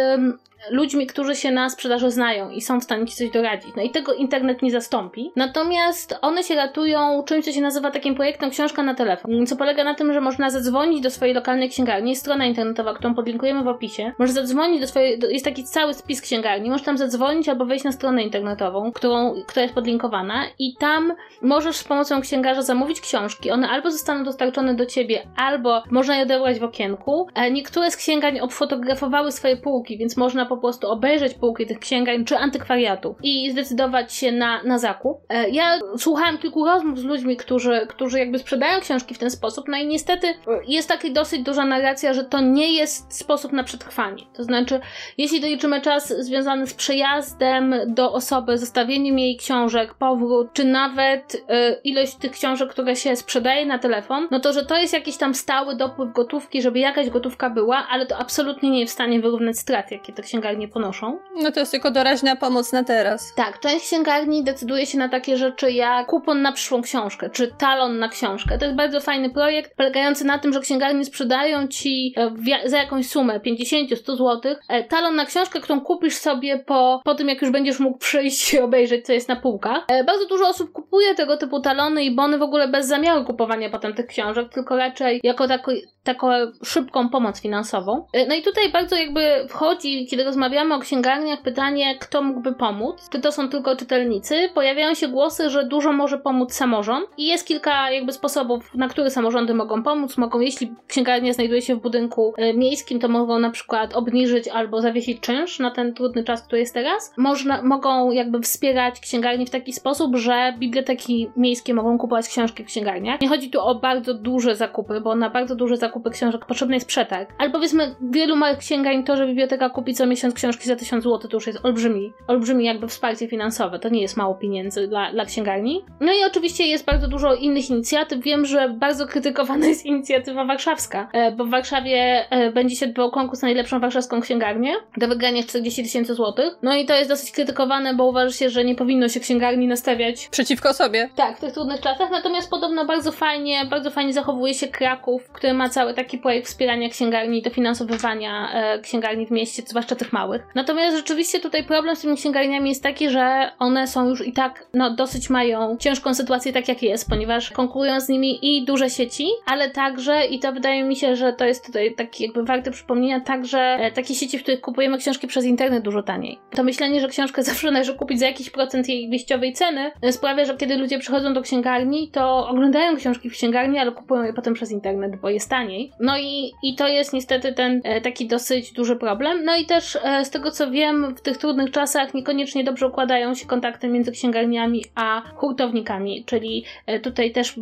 [0.69, 3.75] ludźmi, którzy się na sprzedaży znają i są w stanie ci coś doradzić.
[3.75, 5.31] No i tego internet nie zastąpi.
[5.35, 9.83] Natomiast one się ratują czymś, co się nazywa takim projektem książka na telefon, co polega
[9.83, 12.09] na tym, że można zadzwonić do swojej lokalnej księgarni.
[12.09, 14.11] Jest strona internetowa, którą podlinkujemy w opisie.
[14.19, 16.69] Możesz zadzwonić do swojej, jest taki cały spis księgarni.
[16.69, 21.75] Możesz tam zadzwonić albo wejść na stronę internetową, którą, która jest podlinkowana i tam możesz
[21.75, 23.51] z pomocą księgarza zamówić książki.
[23.51, 27.27] One albo zostaną dostarczone do ciebie, albo można je odebrać w okienku.
[27.35, 32.25] E, niektóre z księgarni obfotografowały swoje półki, więc można po prostu obejrzeć półki tych księgarni
[32.25, 35.17] czy antykwariatu i zdecydować się na, na zakup.
[35.29, 39.67] E, ja słuchałam kilku rozmów z ludźmi, którzy, którzy jakby sprzedają książki w ten sposób,
[39.67, 40.27] no i niestety
[40.67, 44.23] jest taka dosyć duża narracja, że to nie jest sposób na przetrwanie.
[44.33, 44.79] To znaczy,
[45.17, 51.39] jeśli doliczymy czas związany z przejazdem do osoby, zostawieniem jej książek, powrót, czy nawet y,
[51.83, 55.35] ilość tych książek, które się sprzedaje na telefon, no to, że to jest jakiś tam
[55.35, 59.59] stały dopływ gotówki, żeby jakaś gotówka była, ale to absolutnie nie jest w stanie wyrównać
[59.59, 61.19] strat, jakie te księgarnie ponoszą.
[61.41, 63.33] No to jest tylko doraźna pomoc na teraz.
[63.35, 67.99] Tak, część księgarni decyduje się na takie rzeczy jak kupon na przyszłą książkę, czy talon
[67.99, 68.57] na książkę.
[68.57, 73.09] To jest bardzo fajny projekt, polegający na tym, że księgarnie sprzedają ci e, za jakąś
[73.09, 77.51] sumę 50-100 zł e, talon na książkę, którą kupisz sobie po, po tym, jak już
[77.51, 79.83] będziesz mógł przyjść i obejrzeć, co jest na półkach.
[79.87, 83.69] E, bardzo dużo osób kupuje tego typu talony i bony w ogóle bez zamiaru kupowania
[83.69, 85.71] potem tych książek, tylko raczej jako taką,
[86.03, 86.27] taką
[86.63, 88.05] szybką pomoc finansową.
[88.27, 93.09] No i tutaj bardzo jakby wchodzi, kiedy rozmawiamy o księgarniach, pytanie, kto mógłby pomóc.
[93.11, 94.49] Czy to są tylko czytelnicy?
[94.53, 99.09] Pojawiają się głosy, że dużo może pomóc samorząd i jest kilka jakby sposobów, na które
[99.09, 100.17] samorządy mogą pomóc.
[100.17, 104.81] Mogą, jeśli księgarnia znajduje się w budynku e, miejskim, to mogą na przykład obniżyć albo
[104.81, 107.13] zawiesić czynsz na ten trudny czas, który jest teraz.
[107.17, 112.67] Można, mogą jakby wspierać księgarnie w taki sposób, że biblioteki miejskie mogą kupować książki w
[112.67, 113.21] księgarniach.
[113.21, 116.87] Nie chodzi tu o bardzo duże zakupy, bo na bardzo duże zakupy książek potrzebny jest
[116.87, 117.29] przetarg.
[117.37, 121.29] Ale powiedzmy, wielu małych księgarni to, że biblioteka kupi co miesiąc książki za 1000 zł,
[121.29, 123.79] to już jest olbrzymi, olbrzymi jakby wsparcie finansowe.
[123.79, 125.85] To nie jest mało pieniędzy dla, dla księgarni.
[125.99, 128.23] No i oczywiście jest bardzo dużo innych inicjatyw.
[128.23, 133.11] Wiem, że bardzo krytykowana jest inicjatywa warszawska, e, bo w Warszawie e, będzie się odbywał
[133.11, 136.57] konkurs na najlepszą warszawską księgarnię do wygrania 40 tysięcy złotych.
[136.61, 140.27] No i to jest dosyć krytykowane, bo uważa się, że nie powinno się księgarni nastawiać
[140.27, 141.09] przeciwko sobie.
[141.15, 142.11] Tak, w tych trudnych czasach.
[142.11, 146.89] Natomiast podobno bardzo fajnie, bardzo fajnie zachowuje się Kraków, który ma cały taki projekt wspierania
[146.89, 150.41] księgarni i dofinansowywania e, księgarni w mieście, zwłaszcza tych małych.
[150.55, 154.67] Natomiast rzeczywiście tutaj problem z tymi księgarniami jest taki, że one są już i tak,
[154.73, 159.27] no dosyć mają ciężką sytuację tak jak jest, ponieważ konkurują z nimi i duże sieci,
[159.45, 163.19] ale także, i to wydaje mi się, że to jest tutaj taki jakby warte przypomnienia,
[163.19, 166.39] także e, takie sieci, w których kupujemy książki przez internet dużo taniej.
[166.55, 170.45] To myślenie, że książkę zawsze należy kupić za jakiś procent jej wyjściowej ceny, e, sprawia,
[170.45, 174.53] że kiedy ludzie przychodzą do księgarni, to oglądają książki w księgarni, ale kupują je potem
[174.53, 175.70] przez internet, bo jest taniej.
[175.99, 179.45] No i, i to jest niestety ten e, taki dosyć duży problem.
[179.45, 183.45] No i też z tego co wiem, w tych trudnych czasach niekoniecznie dobrze układają się
[183.45, 186.65] kontakty między księgarniami a hurtownikami, czyli
[187.03, 187.55] tutaj też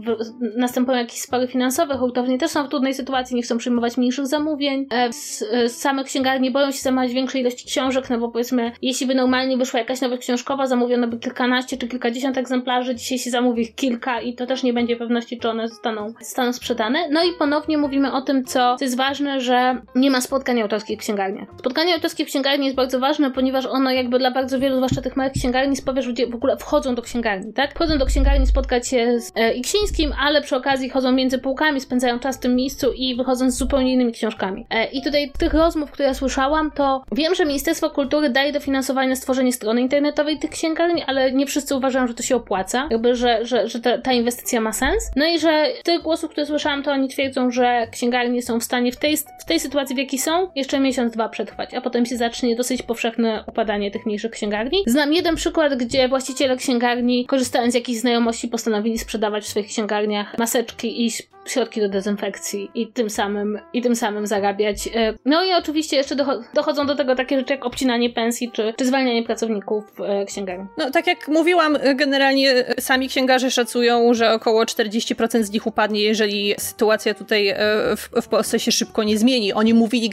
[0.58, 4.88] następują jakieś spory finansowe, hurtownie też są w trudnej sytuacji, nie chcą przyjmować mniejszych zamówień.
[5.12, 5.40] Z,
[5.72, 9.58] z same księgarnie boją się zamawiać większej ilości książek, no bo powiedzmy, jeśli by normalnie
[9.58, 14.34] wyszła jakaś nowa książkowa, zamówiono by kilkanaście czy kilkadziesiąt egzemplarzy, dzisiaj się zamówi kilka i
[14.34, 17.10] to też nie będzie pewności, czy one zostaną, zostaną sprzedane.
[17.12, 21.00] No i ponownie mówimy o tym, co, co jest ważne, że nie ma spotkań autorskich
[21.00, 21.48] w księgarniach.
[21.60, 25.16] Spotkanie autorskie w księgarni jest bardzo ważne, ponieważ ono jakby dla bardzo wielu, zwłaszcza tych
[25.16, 27.76] małych księgarni, sprawia, że ludzie w ogóle wchodzą do księgarni, tak?
[27.76, 32.20] Wchodzą do księgarni spotkać się z e, Iksińskim, ale przy okazji chodzą między półkami, spędzają
[32.20, 34.66] czas w tym miejscu i wychodzą z zupełnie innymi książkami.
[34.70, 39.10] E, I tutaj tych rozmów, które ja słyszałam, to wiem, że Ministerstwo Kultury daje dofinansowanie
[39.10, 43.16] na stworzenie strony internetowej tych księgarni, ale nie wszyscy uważają, że to się opłaca, jakby,
[43.16, 45.12] że, że, że ta, ta inwestycja ma sens.
[45.16, 48.92] No i że tych głosów, które słyszałam, to oni twierdzą, że księgarnie są w stanie
[48.92, 52.18] w tej, w tej sytuacji, w jakiej są, jeszcze miesiąc, dwa przetrwać, a potem się
[52.18, 54.84] zacznie dosyć powszechne upadanie tych mniejszych księgarni.
[54.88, 60.38] Znam jeden przykład, gdzie właściciele księgarni, korzystając z jakichś znajomości, postanowili sprzedawać w swoich księgarniach
[60.38, 61.12] maseczki i
[61.50, 64.90] środki do dezynfekcji i tym samym, i tym samym zarabiać.
[64.96, 66.16] E, no i oczywiście jeszcze
[66.54, 70.66] dochodzą do tego takie rzeczy jak obcinanie pensji czy, czy zwalnianie pracowników e, księgarni.
[70.78, 76.56] No tak jak mówiłam, generalnie sami księgarze szacują, że około 40% z nich upadnie, jeżeli
[76.58, 77.58] sytuacja tutaj e,
[77.98, 79.54] w, w Polsce się szybko nie zmieni.
[79.54, 80.10] Oni mówili,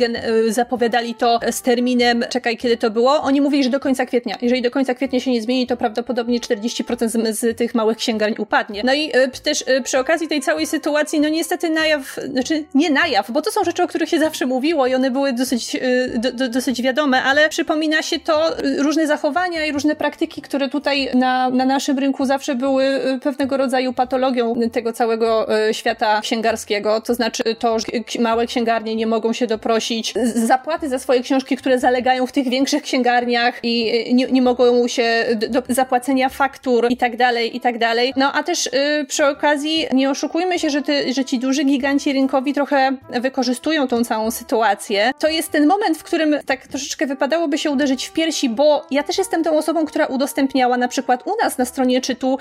[0.49, 3.23] zapowiadali to z terminem, czekaj, kiedy to było?
[3.23, 4.37] Oni mówili, że do końca kwietnia.
[4.43, 8.37] Jeżeli do końca kwietnia się nie zmieni, to prawdopodobnie 40% z, z tych małych księgarni
[8.39, 8.83] upadnie.
[8.85, 13.07] No i też przy okazji tej całej sytuacji, no niestety na jaw, znaczy nie na
[13.07, 15.77] jaw, bo to są rzeczy, o których się zawsze mówiło i one były dosyć,
[16.15, 21.11] do, do, dosyć wiadome, ale przypomina się to różne zachowania i różne praktyki, które tutaj
[21.15, 27.56] na, na naszym rynku zawsze były pewnego rodzaju patologią tego całego świata księgarskiego, to znaczy
[27.59, 27.87] to, że
[28.19, 32.83] małe księgarnie nie mogą się doprosić zapłaty za swoje książki, które zalegają w tych większych
[32.83, 38.13] księgarniach i nie, nie mogą się do zapłacenia faktur i tak dalej, i tak dalej.
[38.17, 38.71] No a też
[39.09, 44.05] przy okazji nie oszukujmy się, że, ty, że ci duży giganci rynkowi trochę wykorzystują tą
[44.05, 45.11] całą sytuację.
[45.19, 49.03] To jest ten moment, w którym tak troszeczkę wypadałoby się uderzyć w piersi, bo ja
[49.03, 52.39] też jestem tą osobą, która udostępniała na przykład u nas na stronie czytu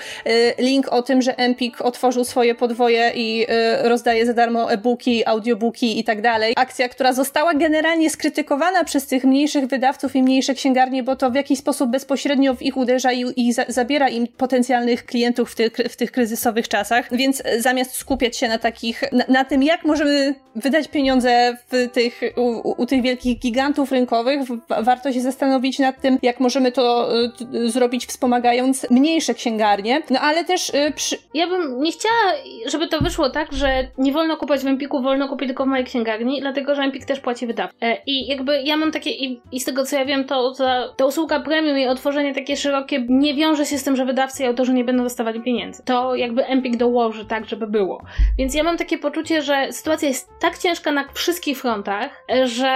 [0.58, 3.46] link o tym, że Empik otworzył swoje podwoje i
[3.82, 6.52] rozdaje za darmo e-booki, audiobooki i tak dalej.
[6.56, 11.34] Akcja, która została generalnie skrytykowana przez tych mniejszych wydawców i mniejsze księgarnie, bo to w
[11.34, 15.72] jakiś sposób bezpośrednio w ich uderza i, i za, zabiera im potencjalnych klientów w, tych
[15.90, 17.08] w tych kryzysowych czasach.
[17.16, 22.20] Więc zamiast skupiać się na takich, na, na tym, jak możemy wydać pieniądze w tych,
[22.36, 24.40] u, u tych wielkich gigantów rynkowych,
[24.82, 27.08] warto się zastanowić nad tym, jak możemy to
[27.54, 30.02] y, zrobić wspomagając mniejsze księgarnie.
[30.10, 31.16] No ale też y, przy...
[31.34, 32.32] Ja bym nie chciała,
[32.66, 35.84] żeby to wyszło tak, że nie wolno kupować w Empiku, wolno kupić tylko w mojej
[35.84, 37.76] księgarni, dlatego że Empik też płaci wydawcę.
[37.82, 40.52] E, I jakby ja mam takie, i, i, z tego co ja wiem, to
[40.96, 44.46] ta, usługa premium i otworzenie takie szerokie nie wiąże się z tym, że wydawcy i
[44.46, 45.82] autorzy nie będą dostawali pieniędzy.
[45.84, 48.02] To jakby Empik dołoży tak, żeby było.
[48.38, 52.70] Więc ja mam takie poczucie, że sytuacja jest tak ciężka na wszystkich frontach, że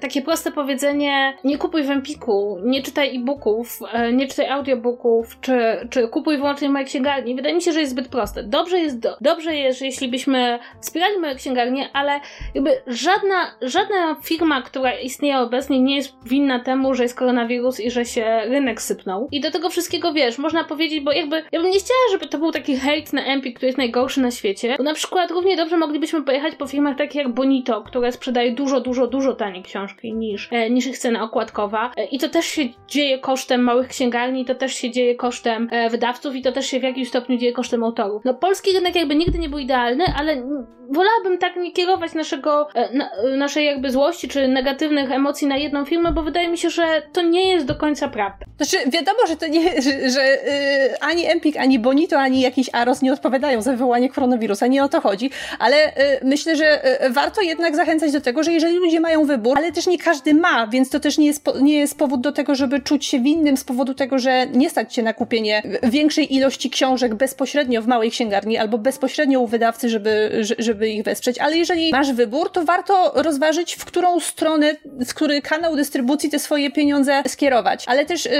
[0.00, 5.88] takie proste powiedzenie nie kupuj w Empiku, nie czytaj e-booków, e, nie czytaj audiobooków, czy,
[5.90, 8.42] czy kupuj wyłącznie w mojej księgarni, wydaje mi się, że jest zbyt proste.
[8.42, 12.20] Dobrze jest, do, dobrze jest, jeśli byśmy wspierali moje księgarnię, ale
[12.54, 17.90] jakby żadna, żadna firma, która istnieje obecnie nie jest winna temu, że jest koronawirus i
[17.90, 19.28] że się rynek sypnął.
[19.32, 22.38] I do tego wszystkiego, wiesz, można powiedzieć, bo jakby ja bym nie chciała, żeby to
[22.38, 25.76] był taki hejt na Empik, który jest najgorszy na świecie, bo na przykład równie dobrze
[25.76, 30.48] moglibyśmy pojechać po firmach takich jak Bonito, które sprzedaje dużo, dużo, dużo taniej książki niż,
[30.52, 31.92] e, niż ich cena okładkowa.
[31.96, 35.90] E, I to też się dzieje kosztem małych księgarni, to też się dzieje kosztem e,
[35.90, 38.22] wydawców i to też się w jakimś stopniu dzieje kosztem autorów.
[38.24, 40.42] No polski rynek jakby nigdy nie był idealny, ale
[40.90, 45.84] wolałabym tak nie kierować naszego, e, na, naszej jakby złości czy negatywnych emocji na jedną
[45.84, 48.46] firmę, bo wydaje mi się, że to nie jest do końca prawda.
[48.56, 53.02] Znaczy, wiadomo, że to nie, że, że yy, ani Empik, ani Bonito, ani jakiś Aros
[53.02, 57.40] nie odpowiadają za wywołanie koronawirusa, nie o to chodzi, ale yy, myślę, że yy, warto
[57.40, 60.90] jednak zachęcać do tego, że jeżeli ludzie mają wybór, ale też nie każdy ma, więc
[60.90, 63.94] to też nie jest, nie jest powód do tego, żeby czuć się winnym z powodu
[63.94, 68.78] tego, że nie stać się na kupienie większej ilości książek bezpośrednio w małej księgarni albo
[68.78, 73.84] bezpośrednio u wydawcy, żeby, żeby ich wesprzeć, ale jeżeli masz wybór, to warto rozważyć, w
[73.84, 77.84] którą stronę, w który kanał dystrybucji te swoje pieniądze skierować.
[77.86, 78.32] Ale też yy,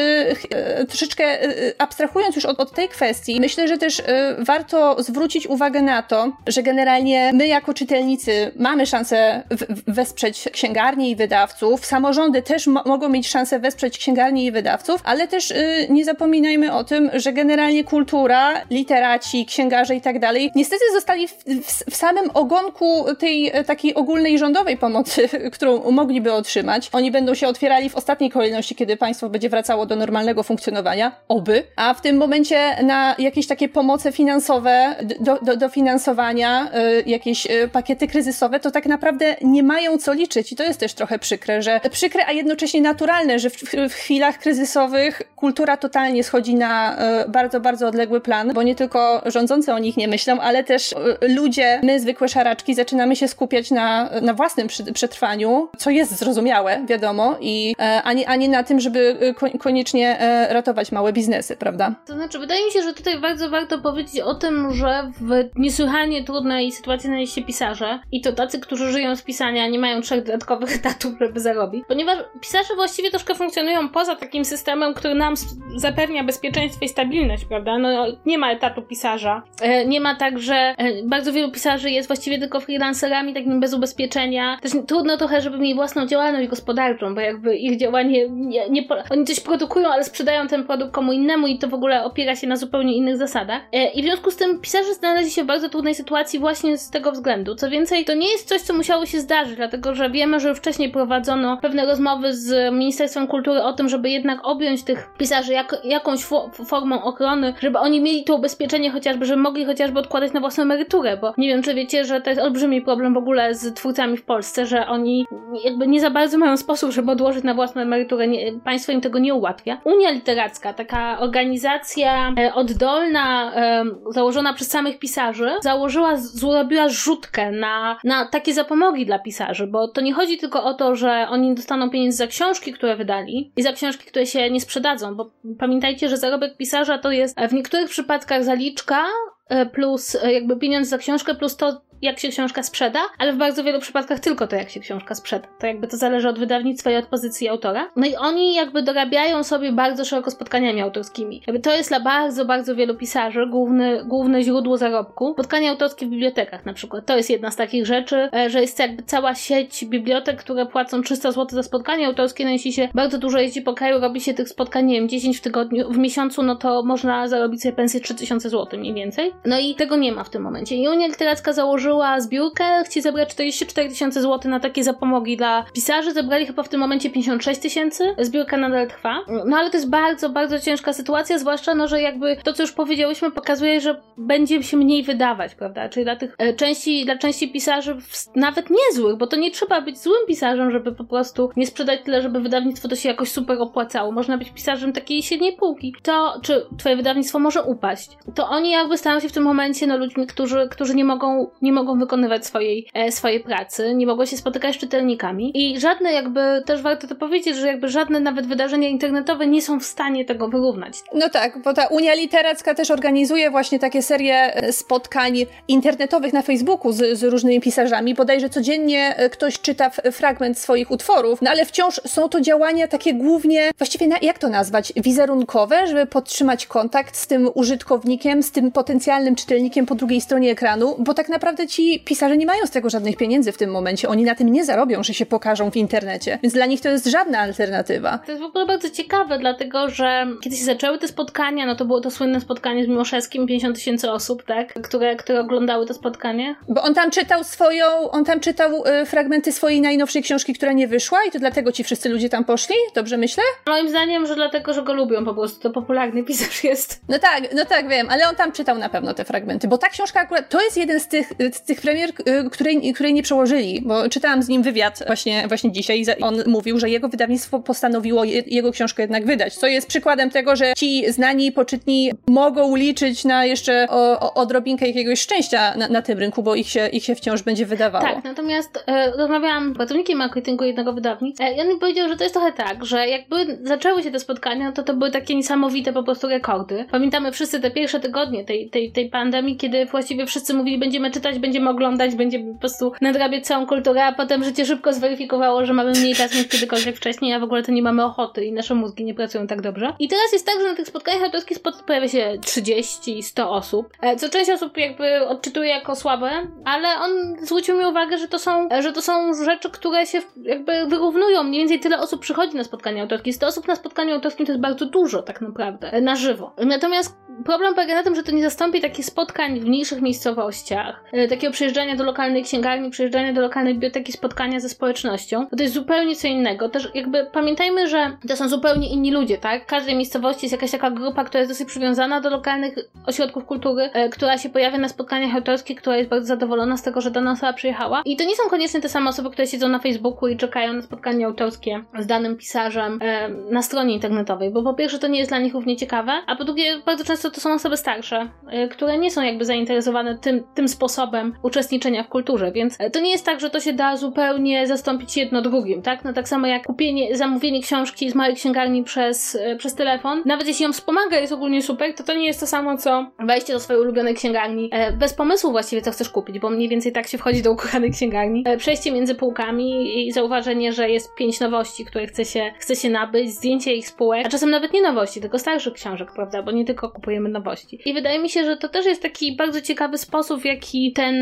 [0.79, 4.03] yy, troszeczkę yy, abstrahując już od, od, tej kwestii, myślę, że też
[4.39, 9.43] warto zwrócić uwagę na to, że generalnie my jako czytelnicy mamy szansę
[9.87, 15.29] wesprzeć księgarnie i wydawców, samorządy też mo mogą mieć szansę wesprzeć księgarnie i wydawców, ale
[15.29, 15.53] też
[15.89, 21.33] nie zapominajmy o tym, że generalnie kultura, literaci, księgarze i tak dalej, niestety zostali w,
[21.65, 22.84] w, w samym ogonku
[23.19, 26.91] tej takiej ogólnej rządowej pomocy, którą mogliby otrzymać.
[26.93, 31.63] Oni będą się otwierali w ostatniej kolejności, kiedy państwo będzie wracało do normalnego funkcjonowania, oby,
[31.77, 37.69] a w tym momencie na jakieś takie pomoce finansowe, do, do, dofinansowania, y, jakieś y,
[37.69, 41.63] pakiety kryzysowe, to tak naprawdę nie mają co liczyć i to jest też trochę przykre,
[41.63, 46.97] że przykre, a jednocześnie naturalne, że w, w chwilach kryzysowych kultura totalnie schodzi na
[47.29, 50.95] bardzo, bardzo odległy plan, bo nie tylko rządzący o nich nie myślą, ale też
[51.29, 57.37] ludzie, my zwykłe szaraczki, zaczynamy się skupiać na, na własnym przetrwaniu, co jest zrozumiałe, wiadomo,
[57.41, 61.95] i, e, a, nie, na tym, żeby e, koniecznie e, ratować małe biznesy, prawda?
[62.07, 66.25] To znaczy, wydaje mi się, że tutaj bardzo warto powiedzieć o tym, że w niesłychanie
[66.25, 70.25] trudnej sytuacji znaleźli się pisarze i to tacy, którzy żyją z pisania, nie mają trzech
[70.25, 75.35] dodatkowych etatów, żeby zarobić, ponieważ pisarze właściwie troszkę funkcjonują poza takim systemem, który nam
[75.77, 77.79] zapewnia bezpieczeństwo i stabilność, prawda?
[77.79, 79.43] No, nie ma etatu pisarza,
[79.87, 84.59] nie ma także, bardzo wielu pisarzy jest właściwie tylko freelancerami, takim bez ubezpieczenia.
[84.63, 89.25] Też trudno trochę, żeby mieli własną działalność gospodarczą, bo jakby ich działanie nie, nie, oni
[89.25, 92.57] coś produkują, ale sprzedają ten produkt komu innemu i to w ogóle opiera się na
[92.57, 93.63] zupełnie innych zasadach.
[93.73, 96.91] E, I w związku z tym pisarze znaleźli się w bardzo trudnej sytuacji właśnie z
[96.91, 97.55] tego względu.
[97.55, 100.91] Co więcej, to nie jest coś, co musiało się zdarzyć, dlatego że wiemy, że wcześniej
[100.91, 106.25] prowadzono pewne rozmowy z Ministerstwem Kultury o tym, żeby jednak objąć tych pisarzy jak, jakąś
[106.25, 110.63] fo formą ochrony, żeby oni mieli to ubezpieczenie chociażby, żeby mogli chociażby odkładać na własną
[110.63, 114.17] emeryturę, bo nie wiem, czy wiecie, że to jest olbrzymi problem w ogóle z twórcami
[114.17, 115.27] w Polsce, że oni
[115.65, 118.29] jakby nie za bardzo mają sposób, żeby odłożyć na własną emeryturę.
[118.29, 119.81] Nie, państwo im tego nie ułatwia.
[119.85, 127.99] Unia Literacka, taka organizacja e, oddolna, e, założona przez samych pisarzy, założyła, zrobiła rzutkę na,
[128.05, 131.91] na takie zapomogi dla pisarzy, bo to nie chodzi tylko o to, że oni dostaną
[131.91, 136.17] pieniądze za książki, które wydali i za książki, które się nie sprzedadzą, bo pamiętajcie, że
[136.17, 139.05] zarobek pisarza to jest w niektórych przypadkach zaliczka
[139.49, 143.37] E, plus e, jakby pieniądz za książkę, plus to, jak się książka sprzeda, ale w
[143.37, 145.49] bardzo wielu przypadkach tylko to, jak się książka sprzeda.
[145.59, 147.91] To jakby to zależy od wydawnictwa i od pozycji autora.
[147.97, 151.43] No i oni jakby dorabiają sobie bardzo szeroko spotkaniami autorskimi.
[151.47, 155.33] Jakby to jest dla bardzo, bardzo wielu pisarzy główny, główne źródło zarobku.
[155.33, 157.07] Spotkania autorskie w bibliotekach na przykład.
[157.07, 161.03] To jest jedna z takich rzeczy, e, że jest jakby cała sieć bibliotek, które płacą
[161.03, 164.35] 300 zł za spotkanie autorskie, no jeśli się bardzo dużo jeździ po kraju, robi się
[164.35, 168.01] tych spotkań, nie wiem, 10 w tygodniu, w miesiącu, no to można zarobić sobie pensję
[168.01, 169.33] 3000 zł mniej więcej.
[169.45, 170.77] No i tego nie ma w tym momencie.
[170.77, 171.84] I Unia Literacka założyła
[172.19, 176.13] zbiórkę, chce zebrać 44 tysiące złotych na takie zapomogi dla pisarzy.
[176.13, 178.05] Zebrali chyba w tym momencie 56 tysięcy.
[178.19, 179.21] Zbiórka nadal trwa.
[179.47, 182.73] No ale to jest bardzo, bardzo ciężka sytuacja, zwłaszcza, no, że jakby to, co już
[182.73, 185.89] powiedziałyśmy, pokazuje, że będzie się mniej wydawać, prawda?
[185.89, 187.97] Czyli dla tych e, części, dla części pisarzy
[188.37, 192.23] nawet niezłych, bo to nie trzeba być złym pisarzem, żeby po prostu nie sprzedać tyle,
[192.23, 194.13] żeby wydawnictwo to się jakoś super opłacało.
[194.13, 195.95] Można być pisarzem takiej średniej półki.
[196.03, 198.11] To, czy twoje wydawnictwo może upaść.
[198.35, 201.73] To oni jakby stają się w tym momencie, no, ludźmi, którzy, którzy nie mogą, nie
[201.75, 206.63] mogą wykonywać swojej, e, swojej pracy, nie mogą się spotykać z czytelnikami i żadne jakby,
[206.67, 210.49] też warto to powiedzieć, że jakby żadne nawet wydarzenia internetowe nie są w stanie tego
[210.49, 210.95] wyrównać.
[211.15, 215.35] No tak, bo ta Unia Literacka też organizuje właśnie takie serie e, spotkań
[215.69, 218.15] internetowych na Facebooku z, z różnymi pisarzami.
[218.15, 223.15] Bodajże codziennie e, ktoś czyta fragment swoich utworów, no ale wciąż są to działania takie
[223.15, 228.73] głównie, właściwie na, jak to nazwać, wizerunkowe, żeby podtrzymać kontakt z tym użytkownikiem, z tym
[228.73, 232.91] potencjalnym czytelnikiem po drugiej stronie ekranu, bo tak naprawdę ci pisarze nie mają z tego
[232.91, 234.09] żadnych pieniędzy w tym momencie.
[234.09, 236.39] Oni na tym nie zarobią, że się pokażą w internecie.
[236.43, 238.19] Więc dla nich to jest żadna alternatywa.
[238.19, 241.85] To jest w ogóle bardzo ciekawe, dlatego że kiedy się zaczęły te spotkania, no to
[241.85, 244.73] było to słynne spotkanie z Miłoszewskim, 50 tysięcy osób, tak?
[244.83, 246.57] Które, które oglądały to spotkanie.
[246.69, 250.89] Bo on tam czytał swoją, on tam czytał y, fragmenty swojej najnowszej książki, która nie
[250.89, 252.75] wyszła i to dlatego ci wszyscy ludzie tam poszli?
[252.95, 253.43] Dobrze myślę?
[253.67, 255.61] Moim zdaniem, że dlatego, że go lubią po prostu.
[255.61, 257.01] To popularny pisarz jest.
[257.09, 259.89] No tak, no tak, wiem, ale on tam czytał na pewno te fragmenty, bo ta
[259.89, 264.09] książka akurat, to jest jeden z tych, tych premier, y, której, której nie przełożyli, bo
[264.09, 268.43] czytałam z nim wywiad właśnie, właśnie dzisiaj i on mówił, że jego wydawnictwo postanowiło je,
[268.47, 273.45] jego książkę jednak wydać, co jest przykładem tego, że ci znani, poczytni mogą liczyć na
[273.45, 277.15] jeszcze o, o, odrobinkę jakiegoś szczęścia na, na, tym rynku, bo ich się, ich się
[277.15, 278.05] wciąż będzie wydawało.
[278.05, 282.17] Tak, natomiast e, rozmawiałam z pracownikiem marketingu jednego wydawnictwa e, i on mi powiedział, że
[282.17, 285.93] to jest trochę tak, że jakby zaczęły się te spotkania, to to były takie niesamowite
[285.93, 286.85] po prostu rekordy.
[286.91, 291.39] Pamiętamy wszyscy te pierwsze tygodnie tej, tej, tej pandemii, kiedy właściwie wszyscy mówili, będziemy czytać,
[291.45, 295.91] będziemy oglądać, będziemy po prostu nadrabiać całą kulturę, a potem życie szybko zweryfikowało, że mamy
[295.91, 299.05] mniej czasu niż kiedykolwiek wcześniej, a w ogóle to nie mamy ochoty i nasze mózgi
[299.05, 299.93] nie pracują tak dobrze.
[299.99, 304.17] I teraz jest tak, że na tych spotkaniach autorskich pojawia się 30, 100 osób, e,
[304.17, 306.31] co część osób jakby odczytuje jako słabe,
[306.65, 307.11] ale on
[307.43, 311.43] zwrócił mi uwagę, że to są, że to są rzeczy, które się jakby wyrównują.
[311.43, 313.33] Mniej więcej tyle osób przychodzi na spotkanie autorskie.
[313.33, 316.53] 100 osób na spotkaniu autorskim to jest bardzo dużo tak naprawdę, e, na żywo.
[316.67, 321.29] Natomiast problem polega na tym, że to nie zastąpi takich spotkań w mniejszych miejscowościach, e,
[321.35, 325.75] takiego przyjeżdżania do lokalnej księgarni, przyjeżdżania do lokalnej biblioteki, spotkania ze społecznością, bo to jest
[325.75, 326.69] zupełnie co innego.
[326.69, 329.63] Też jakby pamiętajmy, że to są zupełnie inni ludzie, tak?
[329.63, 332.75] W każdej miejscowości jest jakaś taka grupa, która jest dosyć przywiązana do lokalnych
[333.07, 337.01] ośrodków kultury, e, która się pojawia na spotkaniach autorskich, która jest bardzo zadowolona z tego,
[337.01, 338.03] że dana osoba przyjechała.
[338.05, 340.83] I to nie są koniecznie te same osoby, które siedzą na Facebooku i czekają na
[340.83, 345.31] spotkanie autorskie z danym pisarzem e, na stronie internetowej, bo po pierwsze to nie jest
[345.31, 348.99] dla nich równie ciekawe, a po drugie bardzo często to są osoby starsze, e, które
[348.99, 353.41] nie są jakby zainteresowane tym, tym sposobem uczestniczenia w kulturze, więc to nie jest tak,
[353.41, 356.05] że to się da zupełnie zastąpić jedno drugim, tak?
[356.05, 360.65] No tak samo jak kupienie, zamówienie książki z małej księgarni przez, przez telefon, nawet jeśli
[360.65, 363.83] ją wspomaga, jest ogólnie super, to to nie jest to samo, co wejście do swojej
[363.83, 367.53] ulubionej księgarni bez pomysłu właściwie, co chcesz kupić, bo mniej więcej tak się wchodzi do
[367.53, 368.45] ukochanej księgarni.
[368.59, 373.31] Przejście między półkami i zauważenie, że jest pięć nowości, które chce się, chce się nabyć,
[373.31, 376.43] zdjęcie ich spółek, a czasem nawet nie nowości, tylko starszych książek, prawda?
[376.43, 377.81] Bo nie tylko kupujemy nowości.
[377.85, 381.14] I wydaje mi się, że to też jest taki bardzo ciekawy sposób, w jaki ten,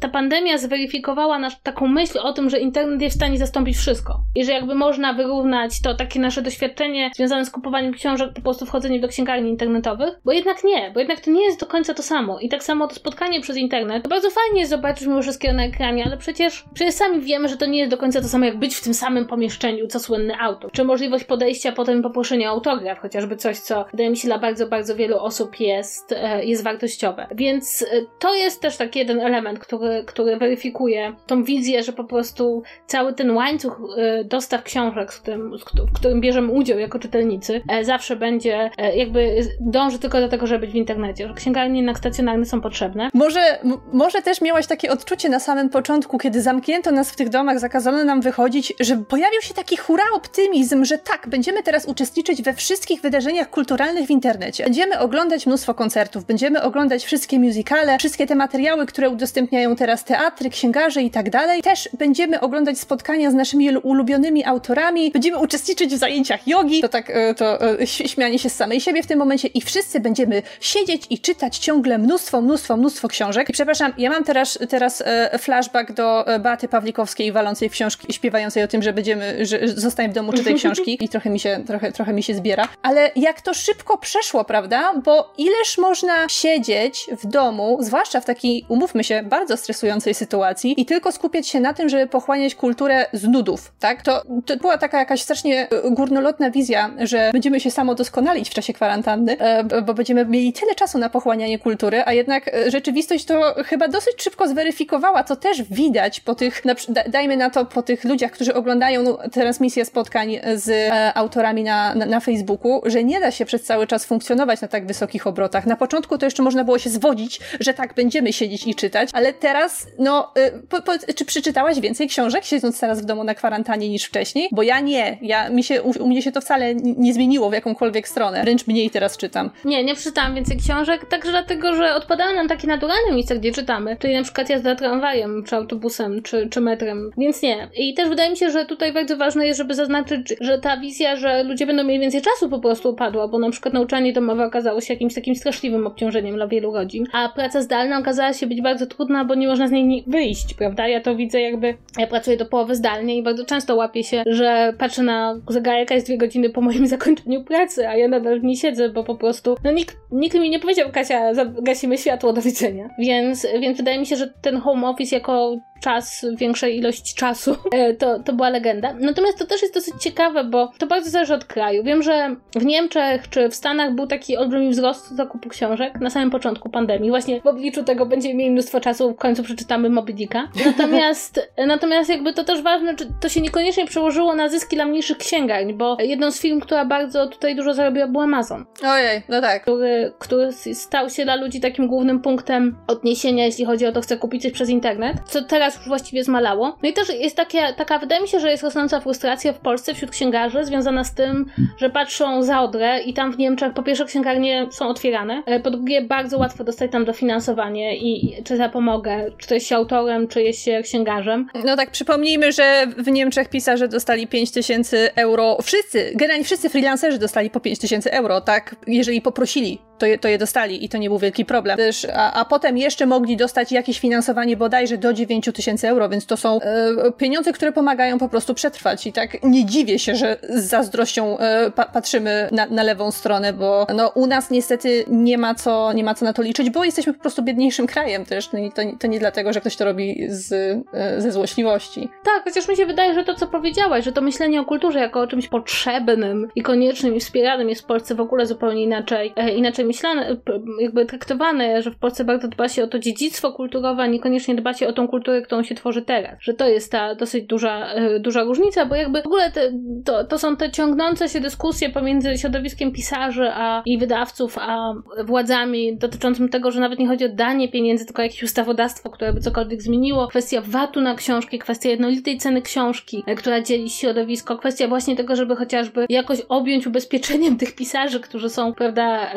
[0.00, 4.20] ta pandemia zweryfikowała nasz, taką myśl o tym, że internet jest w stanie zastąpić wszystko.
[4.34, 8.66] I że jakby można wyrównać to takie nasze doświadczenie związane z kupowaniem książek, po prostu
[8.66, 12.02] wchodzeniem do księgarni internetowych, bo jednak nie, bo jednak to nie jest do końca to
[12.02, 12.40] samo.
[12.40, 15.64] I tak samo to spotkanie przez internet, to bardzo fajnie jest zobaczyć mimo wszystkiego na
[15.64, 18.58] ekranie, ale przecież, przecież sami wiemy, że to nie jest do końca to samo, jak
[18.58, 20.72] być w tym samym pomieszczeniu, co słynny autor.
[20.72, 24.96] Czy możliwość podejścia potem poproszenia autograf, chociażby coś, co wydaje mi się dla bardzo, bardzo
[24.96, 27.26] wielu osób jest, e, jest wartościowe.
[27.34, 27.86] Więc e,
[28.18, 33.12] to jest też taki jeden element, który, który weryfikuje tą wizję, że po prostu cały
[33.12, 35.52] ten łańcuch e, dostaw książek, z którym,
[35.88, 40.72] w którym bierzemy udział jako czytelnicy, zawsze będzie jakby dąży tylko do tego, żeby być
[40.72, 43.10] w internecie, że księgarnie jednak stacjonarne są potrzebne.
[43.14, 43.58] Może,
[43.92, 48.04] może też miałaś takie odczucie na samym początku, kiedy zamknięto nas w tych domach, zakazano
[48.04, 53.00] nam wychodzić, że pojawił się taki hura optymizm, że tak, będziemy teraz uczestniczyć we wszystkich
[53.00, 54.64] wydarzeniach kulturalnych w internecie.
[54.64, 60.50] Będziemy oglądać mnóstwo koncertów, będziemy oglądać wszystkie musicale, wszystkie te materiały, które udostępniają teraz teatry,
[60.50, 61.62] księgarze i tak dalej.
[61.62, 67.10] Też będziemy oglądać spotkania z naszymi ulubionymi autorami, będziemy uczestniczyć w zajęciach jogi, to tak,
[67.10, 71.06] e, to e, śmianie się z samej siebie w tym momencie i wszyscy będziemy siedzieć
[71.10, 73.50] i czytać ciągle mnóstwo, mnóstwo, mnóstwo książek.
[73.50, 75.02] I przepraszam, ja mam teraz, teraz
[75.38, 80.12] flashback do Beaty Pawlikowskiej walącej w książki, śpiewającej o tym, że będziemy, że zostań w
[80.12, 82.68] domu, czytaj książki i trochę mi się, trochę, trochę mi się zbiera.
[82.82, 84.92] Ale jak to szybko przeszło, prawda?
[85.04, 90.86] Bo ileż można siedzieć w domu, zwłaszcza w takiej, umówmy się, bardzo stresującej sytuacji i
[90.86, 94.02] tylko skupiać się na tym, żeby pochłaniać kulturę z nudów, tak?
[94.02, 98.54] To, to była taka jakaś strasznie e, górnolotna wizja, że będziemy się samo doskonalić w
[98.54, 103.24] czasie kwarantanny, e, bo będziemy mieli tyle czasu na pochłanianie kultury, a jednak e, rzeczywistość
[103.24, 106.62] to chyba dosyć szybko zweryfikowała, co też widać po tych,
[107.08, 112.20] dajmy na to, po tych ludziach, którzy oglądają transmisję spotkań z autorami na, na, na
[112.20, 115.66] Facebooku, że nie da się przez cały czas funkcjonować na tak wysokich obrotach.
[115.66, 119.32] Na początku to jeszcze można było się zwodzić, że tak będziemy siedzieć i czytać, ale
[119.32, 123.88] teraz, no, y, po, po, czy przeczytałaś więcej książek, siedząc teraz w domu na kwarantannie
[123.88, 124.48] niż wcześniej?
[124.52, 125.18] Bo ja nie.
[125.22, 128.42] Ja, mi się, u, u mnie się to wcale nie zmieniło w jakąkolwiek stronę.
[128.42, 129.50] Wręcz mniej teraz czytam.
[129.64, 133.96] Nie, nie przeczytałam więcej książek, także dlatego, że odpadały nam takie naturalne miejsca, gdzie czytamy.
[133.98, 137.10] Czyli na przykład jazda tramwajem, czy autobusem, czy, czy metrem.
[137.18, 137.68] Więc nie.
[137.76, 141.16] I też wydaje mi się, że tutaj bardzo ważne jest, żeby zaznaczyć, że ta wizja,
[141.16, 144.80] że ludzie będą mieli więcej czasu po prostu upadła, bo na przykład nauczanie domowe okazało
[144.80, 148.83] się jakimś takim straszliwym obciążeniem dla wielu rodzin, a praca zdalna okazała się być bardzo
[148.86, 150.88] trudna, bo nie można z niej wyjść, prawda?
[150.88, 154.74] Ja to widzę jakby, ja pracuję do połowy zdalnie i bardzo często łapię się, że
[154.78, 158.56] patrzę na zegarek, jest dwie godziny po moim zakończeniu pracy, a ja nadal w niej
[158.56, 161.32] siedzę, bo po prostu, no nikt, nikt mi nie powiedział, Kasia,
[161.62, 162.90] gasimy światło, do widzenia.
[162.98, 167.94] Więc, więc wydaje mi się, że ten home office jako czas, większej ilości czasu, e,
[167.94, 168.94] to, to była legenda.
[169.00, 171.84] Natomiast to też jest dosyć ciekawe, bo to bardzo zależy od kraju.
[171.84, 176.30] Wiem, że w Niemczech czy w Stanach był taki olbrzymi wzrost zakupu książek na samym
[176.30, 177.10] początku pandemii.
[177.10, 180.48] Właśnie w obliczu tego będziemy mieli mnóstwo czasu, w końcu przeczytamy Moby Dicka.
[180.66, 185.18] Natomiast, natomiast jakby to też ważne, czy to się niekoniecznie przełożyło na zyski dla mniejszych
[185.18, 188.64] księgarni, bo jedną z firm, która bardzo tutaj dużo zarobiła, był Amazon.
[188.82, 189.62] Ojej, no tak.
[189.62, 194.16] Który, który stał się dla ludzi takim głównym punktem odniesienia, jeśli chodzi o to, chce
[194.16, 196.78] kupić coś przez internet, co teraz już właściwie zmalało.
[196.82, 199.94] No i też jest takie, taka, wydaje mi się, że jest rosnąca frustracja w Polsce
[199.94, 201.46] wśród księgarzy związana z tym,
[201.78, 205.70] że patrzą za Odrę i tam w Niemczech po pierwsze księgarnie są otwierane, e, po
[205.70, 210.28] drugie bardzo łatwo dostać tam dofinansowanie i, i czy zapomogę, czy to jest się autorem,
[210.28, 211.46] czy jest się księgarzem.
[211.64, 217.18] No tak, przypomnijmy, że w Niemczech pisarze dostali 5 tysięcy euro, wszyscy, generalnie wszyscy freelancerzy
[217.18, 220.98] dostali po 5 tysięcy euro, tak, jeżeli poprosili to je, to je dostali i to
[220.98, 221.76] nie był wielki problem.
[221.76, 226.26] Też, a, a potem jeszcze mogli dostać jakieś finansowanie bodajże do 9 tysięcy euro, więc
[226.26, 229.06] to są e, pieniądze, które pomagają po prostu przetrwać.
[229.06, 233.52] I tak nie dziwię się, że z zazdrością e, pa, patrzymy na, na, lewą stronę,
[233.52, 236.84] bo no, u nas niestety nie ma, co, nie ma co na to liczyć, bo
[236.84, 238.52] jesteśmy po prostu biedniejszym krajem też.
[238.52, 240.52] No to, to nie dlatego, że ktoś to robi z,
[240.92, 242.08] e, ze złośliwości.
[242.24, 245.20] Tak, chociaż mi się wydaje, że to, co powiedziałaś, że to myślenie o kulturze jako
[245.20, 249.50] o czymś potrzebnym i koniecznym i wspieranym jest w Polsce w ogóle zupełnie inaczej, e,
[249.50, 250.36] inaczej myślane,
[250.80, 254.74] jakby traktowane, że w Polsce bardzo dba się o to dziedzictwo kulturowe, a niekoniecznie dba
[254.74, 256.38] się o tą kulturę, którą się tworzy teraz.
[256.40, 259.72] Że to jest ta dosyć duża, e, duża różnica, bo jakby w ogóle te,
[260.04, 265.96] to, to są te ciągnące się dyskusje pomiędzy środowiskiem pisarzy a, i wydawców, a władzami
[265.96, 269.82] dotyczącym tego, że nawet nie chodzi o danie pieniędzy, tylko jakieś ustawodawstwo, które by cokolwiek
[269.82, 270.28] zmieniło.
[270.28, 275.36] Kwestia VAT-u na książki, kwestia jednolitej ceny książki, e, która dzieli środowisko, kwestia właśnie tego,
[275.36, 279.30] żeby chociażby jakoś objąć ubezpieczeniem tych pisarzy, którzy są, prawda,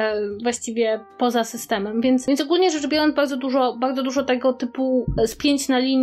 [0.43, 2.01] właściwie poza systemem.
[2.01, 5.96] Więc, więc ogólnie rzecz biorąc, bardzo dużo, bardzo dużo tego typu spięć na linii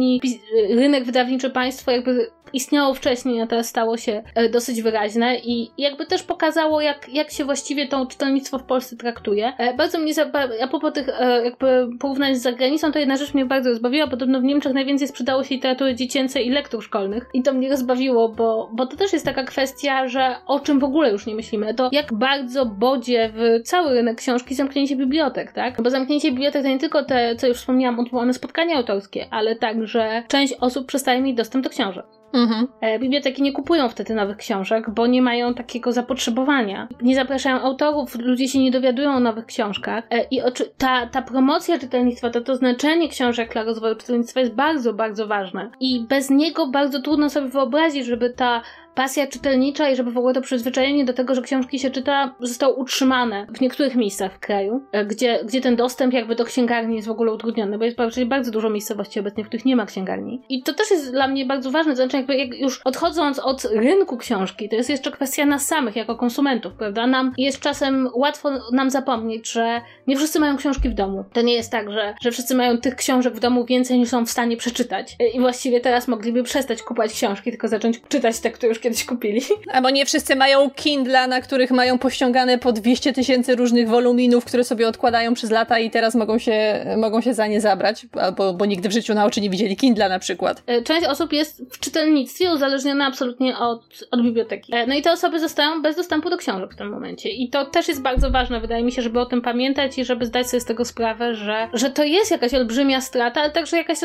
[0.70, 6.06] rynek wydawniczy państwo jakby istniało wcześniej, a teraz stało się e, dosyć wyraźne i jakby
[6.06, 9.52] też pokazało, jak, jak się właściwie to czytelnictwo w Polsce traktuje.
[9.58, 10.12] E, bardzo mnie,
[10.62, 14.40] a propos tych e, jakby porównań z zagranicą, to jedna rzecz mnie bardzo rozbawiła, podobno
[14.40, 18.70] w Niemczech najwięcej sprzedało się literatury dziecięcej i lektur szkolnych i to mnie rozbawiło, bo,
[18.72, 21.88] bo to też jest taka kwestia, że o czym w ogóle już nie myślimy, to
[21.92, 25.82] jak bardzo bodzie w cały rynek książki zamknięcie bibliotek, tak?
[25.82, 30.22] Bo zamknięcie bibliotek to nie tylko te, co już wspomniałam, odwołane spotkania autorskie, ale także
[30.28, 32.23] część osób przestaje mieć dostęp do książek.
[32.34, 32.68] Mhm.
[32.80, 36.88] E, biblioteki nie kupują wtedy nowych książek, bo nie mają takiego zapotrzebowania.
[37.02, 40.04] Nie zapraszają autorów, ludzie się nie dowiadują o nowych książkach.
[40.10, 40.40] E, I
[40.78, 45.70] ta, ta promocja czytelnictwa, to, to znaczenie książek dla rozwoju czytelnictwa jest bardzo, bardzo ważne.
[45.80, 48.62] I bez niego bardzo trudno sobie wyobrazić, żeby ta
[48.94, 52.74] pasja czytelnicza i żeby w ogóle to przyzwyczajenie do tego, że książki się czyta, zostało
[52.74, 57.08] utrzymane w niektórych miejscach w kraju, e, gdzie, gdzie ten dostęp jakby do księgarni jest
[57.08, 60.42] w ogóle utrudniony, bo jest bardzo dużo miejscowości obecnie, w których nie ma księgarni.
[60.48, 64.16] I to też jest dla mnie bardzo ważne, znaczy jakby jak już odchodząc od rynku
[64.16, 67.06] książki, to jest jeszcze kwestia nas samych jako konsumentów, prawda?
[67.06, 71.24] Nam jest czasem łatwo nam zapomnieć, że nie wszyscy mają książki w domu.
[71.32, 74.26] To nie jest tak, że, że wszyscy mają tych książek w domu więcej niż są
[74.26, 75.16] w stanie przeczytać.
[75.34, 79.40] I właściwie teraz mogliby przestać kupować książki, tylko zacząć czytać te, które już kiedyś kupili.
[79.74, 84.64] Albo nie wszyscy mają Kindle, na których mają pościągane po 200 tysięcy różnych woluminów, które
[84.64, 88.66] sobie odkładają przez lata i teraz mogą się, mogą się za nie zabrać, albo bo
[88.66, 90.62] nigdy w życiu na oczy nie widzieli Kindla na przykład.
[90.66, 94.74] E, część osób jest w czytelnictwie uzależniona absolutnie od, od biblioteki.
[94.74, 97.28] E, no i te osoby zostają bez dostępu do książek w tym momencie.
[97.28, 100.26] I to też jest bardzo ważne, wydaje mi się, żeby o tym pamiętać i żeby
[100.26, 103.98] zdać sobie z tego sprawę, że, że to jest jakaś olbrzymia strata, ale także jakaś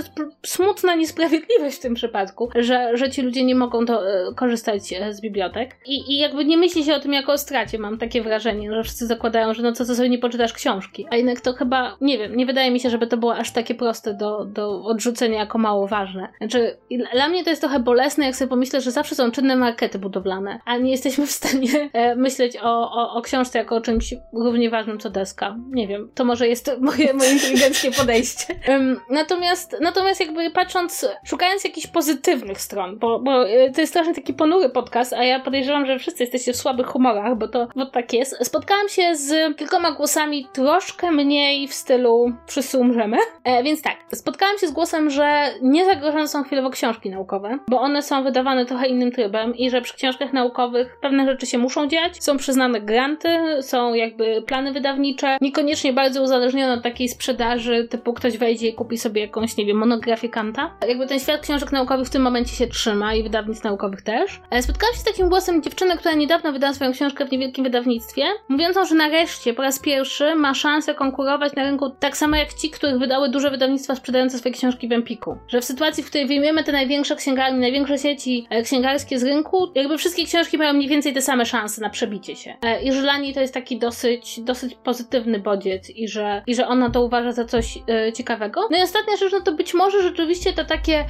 [0.45, 4.33] smutna niesprawiedliwość w tym przypadku, że, że ci ludzie nie mogą to, e,
[4.71, 5.75] korzystać z bibliotek.
[5.85, 8.83] I, I jakby nie myśli się o tym jako o stracie, mam takie wrażenie, że
[8.83, 11.07] wszyscy zakładają, że no co, co sobie nie poczytasz książki.
[11.11, 13.75] A jednak to chyba, nie wiem, nie wydaje mi się, żeby to było aż takie
[13.75, 16.27] proste do, do odrzucenia jako mało ważne.
[16.37, 16.77] Znaczy,
[17.13, 20.59] dla mnie to jest trochę bolesne, jak sobie pomyślę, że zawsze są czynne markety budowlane,
[20.65, 24.69] a nie jesteśmy w stanie e, myśleć o, o, o książce jako o czymś równie
[24.69, 25.55] ważnym co deska.
[25.71, 28.59] Nie wiem, to może jest moje, moje inteligenckie podejście.
[28.67, 34.13] Um, natomiast, natomiast jakby patrząc, szukając jakichś pozytywnych stron, bo, bo e, to jest strasznie
[34.13, 37.85] taki ponury podcast, a ja podejrzewam, że wszyscy jesteście w słabych humorach, bo to bo
[37.85, 38.45] tak jest.
[38.45, 43.17] Spotkałam się z kilkoma głosami troszkę mniej w stylu wszyscy umrzemy.
[43.43, 47.81] E, więc tak, spotkałam się z głosem, że nie zagrożone są chwilowo książki naukowe, bo
[47.81, 51.87] one są wydawane trochę innym trybem i że przy książkach naukowych pewne rzeczy się muszą
[51.87, 53.29] dziać, są przyznane granty,
[53.61, 58.97] są jakby plany wydawnicze, niekoniecznie bardzo uzależnione od takiej sprzedaży, typu ktoś wejdzie i kupi
[58.97, 60.75] sobie jakąś, nie wiem, monografię Kanta.
[60.87, 64.41] Jakby ten świat książek naukowych w tym momencie się trzyma i wydawnictw naukowych też.
[64.51, 68.23] E, spotkałam się z takim głosem dziewczyny, która niedawno wydała swoją książkę w niewielkim wydawnictwie,
[68.47, 72.69] mówiącą, że nareszcie po raz pierwszy ma szansę konkurować na rynku tak samo jak ci,
[72.69, 75.37] których wydały duże wydawnictwa sprzedające swoje książki w Empiku.
[75.47, 79.71] Że w sytuacji, w której wyjmiemy te największe księgarnie, największe sieci e, księgarskie z rynku,
[79.75, 82.55] jakby wszystkie książki mają mniej więcej te same szanse na przebicie się.
[82.61, 86.55] E, I że dla niej to jest taki dosyć, dosyć pozytywny bodziec i że, i
[86.55, 87.79] że ona to uważa za coś
[88.13, 88.67] ciekawego.
[88.71, 91.05] No i ostatnia rzecz, no to być może rzeczywiście to takie,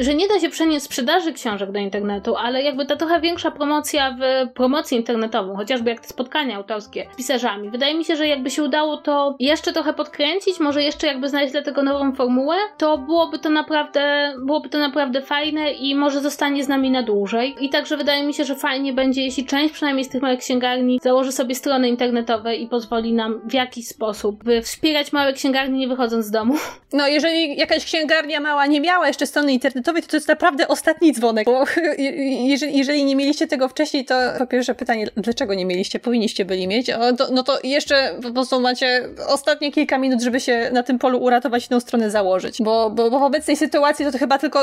[0.00, 4.16] że nie da się przenieść sprzedaży książek do internetu, ale jakby ta trochę większa promocja
[4.20, 7.70] w promocji internetową, chociażby jak te spotkania autorskie z pisarzami.
[7.70, 11.52] Wydaje mi się, że jakby się udało to jeszcze trochę podkręcić, może jeszcze jakby znaleźć
[11.52, 16.64] dla tego nową formułę, to byłoby to naprawdę, byłoby to naprawdę fajne i może zostanie
[16.64, 17.54] z nami na dłużej.
[17.60, 21.00] I także wydaje mi się, że fajnie będzie, jeśli część przynajmniej z tych małych księgarni
[21.02, 26.26] założy sobie strony internetowe i pozwoli nam w jakiś sposób wspierać małe księgarnie nie wychodząc
[26.26, 26.54] z domu.
[26.92, 31.12] No, jeżeli jakaś księgarnia mała nie miała jeszcze strony internetowej, to to jest naprawdę ostatni
[31.12, 31.64] dzwonek, bo
[32.52, 35.98] jeżeli, jeżeli nie mieliście tego wcześniej, to po pierwsze pytanie, dlaczego nie mieliście?
[35.98, 36.86] Powinniście byli mieć.
[37.18, 41.18] To, no to jeszcze po prostu macie ostatnie kilka minut, żeby się na tym polu
[41.18, 44.60] uratować tą stronę założyć, bo, bo, bo w obecnej sytuacji to, to chyba tylko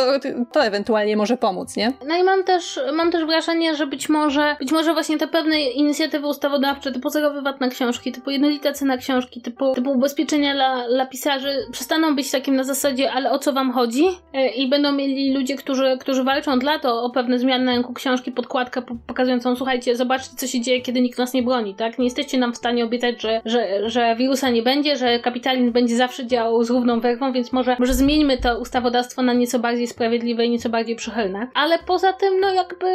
[0.51, 1.93] to ewentualnie może pomóc, nie?
[2.07, 5.62] No i mam też, mam też wrażenie, że być może, być może właśnie te pewne
[5.62, 10.88] inicjatywy ustawodawcze, typu zerowy VAT na książki, typu jednolita cena książki, typu, typu ubezpieczenia dla,
[10.88, 14.03] dla pisarzy przestaną być takim na zasadzie, ale o co wam chodzi?
[14.34, 17.72] E, I będą mieli ludzie, którzy, którzy walczą od lat o, o pewne zmiany na
[17.72, 21.99] rynku książki, podkładkę pokazującą, słuchajcie, zobaczcie, co się dzieje, kiedy nikt nas nie broni, tak?
[21.99, 25.95] Nie jesteście nam w stanie obiecać, że, że, że wirusa nie będzie, że kapitalizm będzie
[25.95, 30.45] zawsze działał z równą werwą, więc może, może zmieńmy to ustawodawstwo na nieco bardziej sprawiedliwe
[30.45, 31.47] i nieco bardziej przychylne.
[31.54, 32.88] Ale poza tym, no jakby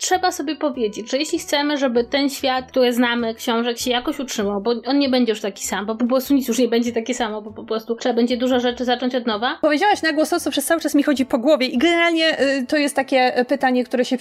[0.00, 4.60] trzeba sobie powiedzieć, że jeśli chcemy, żeby ten świat, który znamy, książek się jakoś utrzymał,
[4.60, 7.14] bo on nie będzie już taki sam, bo po prostu nic już nie będzie takie
[7.14, 9.58] samo, bo po prostu trzeba będzie dużo rzeczy zacząć od nowa.
[9.60, 12.66] Powiedziałaś na głos to, co przez cały czas mi chodzi po głowie i generalnie y,
[12.66, 14.16] to jest takie pytanie, które się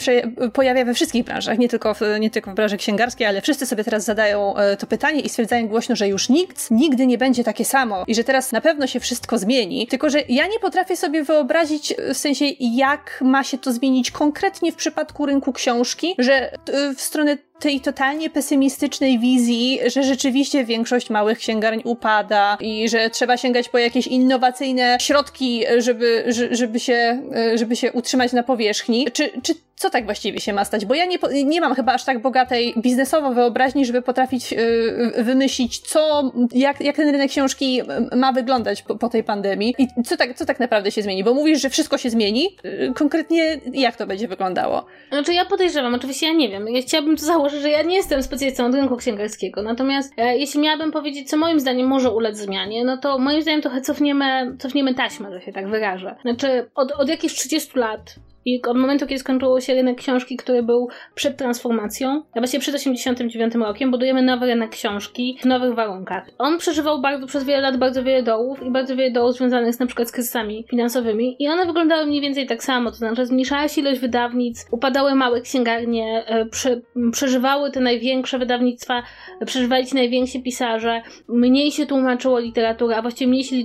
[0.53, 3.83] pojawia we wszystkich branżach, nie tylko, w, nie tylko w branży księgarskiej, ale wszyscy sobie
[3.83, 7.65] teraz zadają y, to pytanie i stwierdzają głośno, że już nikt nigdy nie będzie takie
[7.65, 11.23] samo i że teraz na pewno się wszystko zmieni, tylko że ja nie potrafię sobie
[11.23, 16.53] wyobrazić w sensie, jak ma się to zmienić konkretnie w przypadku rynku książek książki, że
[16.53, 23.09] y, w stronę tej totalnie pesymistycznej wizji, że rzeczywiście większość małych księgarni upada i że
[23.09, 27.21] trzeba sięgać po jakieś innowacyjne środki, żeby, żeby, się,
[27.55, 29.07] żeby się utrzymać na powierzchni.
[29.13, 30.85] Czy, czy co tak właściwie się ma stać?
[30.85, 35.79] Bo ja nie, nie mam chyba aż tak bogatej biznesowo wyobraźni, żeby potrafić yy, wymyślić,
[35.79, 37.81] co, jak, jak ten rynek książki
[38.15, 41.23] ma wyglądać po, po, tej pandemii i co tak, co tak naprawdę się zmieni?
[41.23, 42.55] Bo mówisz, że wszystko się zmieni.
[42.95, 44.85] Konkretnie jak to będzie wyglądało?
[45.11, 46.67] Znaczy ja podejrzewam, oczywiście ja nie wiem.
[46.67, 50.59] Ja chciałabym to założyć że ja nie jestem specjalistą od rynku księgarskiego, natomiast e, jeśli
[50.59, 54.93] miałabym powiedzieć, co moim zdaniem może ulec zmianie, no to moim zdaniem trochę cofniemy, cofniemy
[54.95, 56.15] taśmę, że się tak wyrażę.
[56.21, 60.63] Znaczy, od, od jakichś 30 lat I od momentu, kiedy skończyło się rynek książki, który
[60.63, 66.29] był przed transformacją, a właściwie przed 89 rokiem, budujemy nowy rynek książki w nowych warunkach.
[66.37, 69.79] On przeżywał bardzo, przez wiele lat bardzo wiele dołów i bardzo wiele dołów związanych z
[69.79, 73.67] na przykład z kryzysami finansowymi i one wyglądały mniej więcej tak samo, to znaczy zmniejszała
[73.67, 76.81] się ilość wydawnictw, upadały małe księgarnie, e, prze,
[77.11, 79.03] przeżywały te największe wydawnictwa,
[79.45, 83.55] przeżywali ci najwięksi pisarze, mniej się tłumaczyło literatury, a właściwie mniej się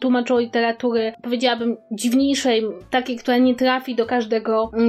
[0.00, 4.15] tłumaczyło literatury, powiedziałabym, dziwniejszej, takiej, która nie trafi do każdego,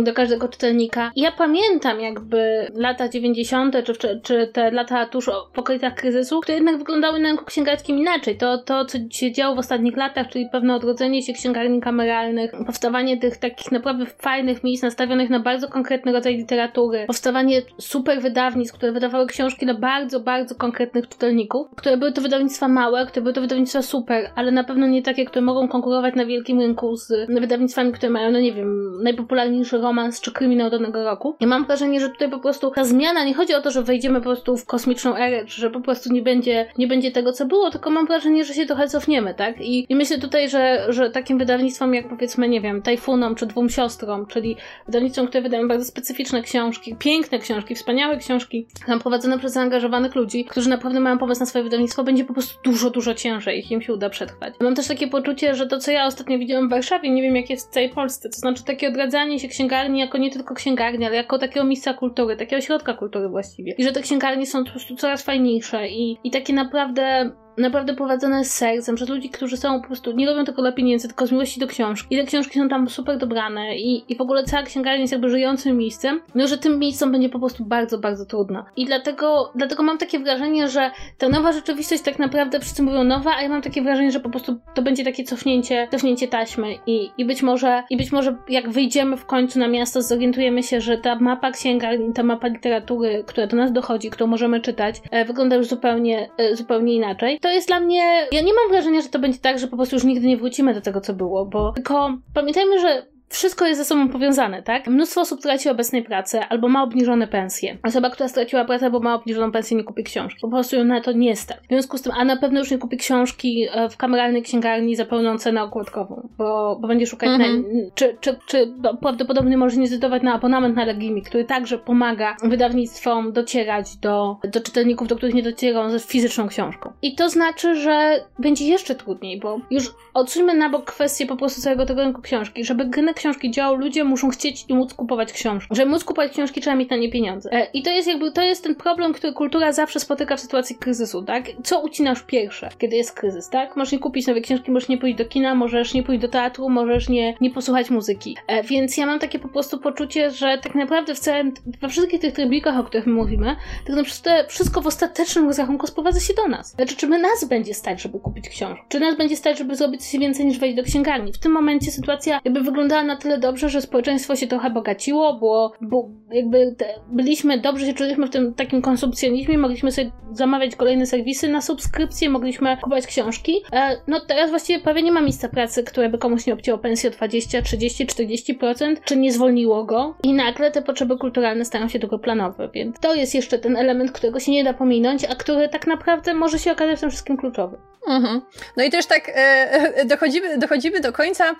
[0.03, 1.11] do każdego czytelnika.
[1.15, 3.75] Ja pamiętam jakby lata 90.
[3.83, 8.37] czy, czy te lata tuż po końcach kryzysu, które jednak wyglądały na rynku księgarskim inaczej.
[8.37, 13.17] To, to, co się działo w ostatnich latach, czyli pewne odrodzenie się księgarni kameralnych, powstawanie
[13.17, 18.91] tych takich naprawdę fajnych miejsc nastawionych na bardzo konkretny rodzaj literatury, powstawanie super wydawnictw, które
[18.91, 23.41] wydawały książki dla bardzo, bardzo konkretnych czytelników, które były to wydawnictwa małe, które były to
[23.41, 27.91] wydawnictwa super, ale na pewno nie takie, które mogą konkurować na wielkim rynku z wydawnictwami,
[27.91, 31.35] które mają, no nie wiem, najpopularniejszy romans czy kryminał danego roku.
[31.39, 34.19] Ja mam wrażenie, że tutaj po prostu ta zmiana, nie chodzi o to, że wejdziemy
[34.19, 37.45] po prostu w kosmiczną erę, czy że po prostu nie będzie, nie będzie tego, co
[37.45, 39.61] było, tylko mam wrażenie, że się trochę cofniemy, tak?
[39.61, 43.69] I, i myślę tutaj, że, że takim wydawnictwom jak powiedzmy, nie wiem, Tajfunom czy Dwóm
[43.69, 49.53] Siostrom, czyli wydawnictwom, które wydają bardzo specyficzne książki, piękne książki, wspaniałe książki, tam prowadzone przez
[49.53, 53.59] zaangażowanych ludzi, którzy naprawdę mają pomysł na swoje wydawnictwo, będzie po prostu dużo, dużo ciężej,
[53.59, 54.53] ich im się uda przetrwać.
[54.59, 57.49] Mam też takie poczucie, że to, co ja ostatnio widziałam w Warszawie, nie wiem jak
[57.49, 61.15] jest w całej Polsce, to znaczy takie odradzanie się księgarni jako nie tylko księgarni, ale
[61.15, 63.73] jako takiego miejsca kultury, takiego ośrodka kultury właściwie.
[63.77, 68.45] I że te księgarnie są po prostu coraz fajniejsze i, i takie naprawdę naprawdę prowadzone
[68.45, 71.31] z sercem, przez ludzi, którzy są po prostu, nie robią tylko dla pieniędzy, tylko z
[71.31, 72.15] miłości do książki.
[72.15, 75.29] I te książki są tam super dobrane i, i w ogóle cała księgarnia jest jakby
[75.29, 78.65] żyjącym miejscem, no że tym miejscom będzie po prostu bardzo, bardzo trudno.
[78.75, 83.31] I dlatego, dlatego mam takie wrażenie, że ta nowa rzeczywistość tak naprawdę wszyscy mówią nowa,
[83.37, 87.09] a ja mam takie wrażenie, że po prostu to będzie takie cofnięcie, cofnięcie taśmy i,
[87.17, 90.97] i być może, i być może jak wyjdziemy w końcu na miasto, zorientujemy się, że
[90.97, 95.55] ta mapa księgarni, ta mapa literatury, która do nas dochodzi, którą możemy czytać, e, wygląda
[95.55, 98.27] już zupełnie, e, zupełnie inaczej to jest dla mnie.
[98.31, 100.73] Ja nie mam wrażenia, że to będzie tak, że po prostu już nigdy nie wrócimy
[100.73, 104.87] do tego, co było, bo tylko pamiętajmy, że wszystko jest ze sobą powiązane, tak?
[104.87, 107.77] Mnóstwo osób traci obecnej pracy albo ma obniżone pensje.
[107.83, 110.39] Osoba, która straciła pracę albo ma obniżoną pensję, nie kupi książki.
[110.41, 111.57] Po prostu ją na to nie stać.
[111.57, 114.95] W związku z tym, a na pewno już nie kupi książki e, w kameralnej księgarni
[114.95, 117.61] za pełną cenę okładkową, bo, bo będzie szukać, mhm.
[117.61, 122.37] na, czy, czy, czy prawdopodobnie może nie zdecydować na abonament na Legimi, który także pomaga
[122.43, 126.93] wydawnictwom docierać do, do czytelników, do których nie docierają ze fizyczną książką.
[127.01, 131.61] I to znaczy, że będzie jeszcze trudniej, bo już odsuńmy na bok kwestię po prostu
[131.61, 135.75] całego tego rynku książki, żeby rynek książki działał, ludzie muszą chcieć i móc kupować książki.
[135.75, 137.49] Żeby móc kupować książki, trzeba mieć na nie pieniądze.
[137.51, 140.75] E, I to jest jakby, to jest ten problem, który kultura zawsze spotyka w sytuacji
[140.75, 141.45] kryzysu, tak?
[141.63, 143.75] Co ucinasz pierwsze, kiedy jest kryzys, tak?
[143.75, 146.69] Możesz nie kupić nowej książki, możesz nie pójść do kina, możesz nie pójść do teatru,
[146.69, 148.37] możesz nie, nie posłuchać muzyki.
[148.47, 152.21] E, więc ja mam takie po prostu poczucie, że tak naprawdę w całym, we wszystkich
[152.21, 153.55] tych trybikach, o których my mówimy,
[153.85, 156.71] tak naprawdę wszystko w ostatecznym rozrachunku sprowadza się do nas.
[156.71, 158.85] Znaczy, czy my nas będzie stać, żeby kupić książkę?
[158.89, 161.33] Czy nas będzie stać, żeby zrobić coś więcej niż wejść do księgarni?
[161.33, 165.71] W tym momencie sytuacja jakby wyglądała na tyle dobrze, że społeczeństwo się trochę bogaciło, bo,
[165.81, 166.75] bo jakby
[167.11, 172.29] byliśmy, dobrze się czuliśmy w tym takim konsumpcjonizmie, mogliśmy sobie zamawiać kolejne serwisy na subskrypcję,
[172.29, 173.61] mogliśmy kupować książki.
[173.73, 177.09] E, no teraz właściwie prawie nie ma miejsca pracy, które by komuś nie obcięło pensji
[177.09, 181.99] o 20, 30, 40%, czy nie zwolniło go i nagle te potrzeby kulturalne stają się
[181.99, 185.87] drugoplanowe, więc to jest jeszcze ten element, którego się nie da pominąć, a który tak
[185.87, 187.77] naprawdę może się okazać w tym wszystkim kluczowy.
[188.07, 188.41] Mhm.
[188.77, 191.55] No i też tak e, e, dochodzimy, dochodzimy do końca, e,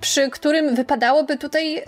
[0.00, 1.82] przy którym wypadałoby tutaj e,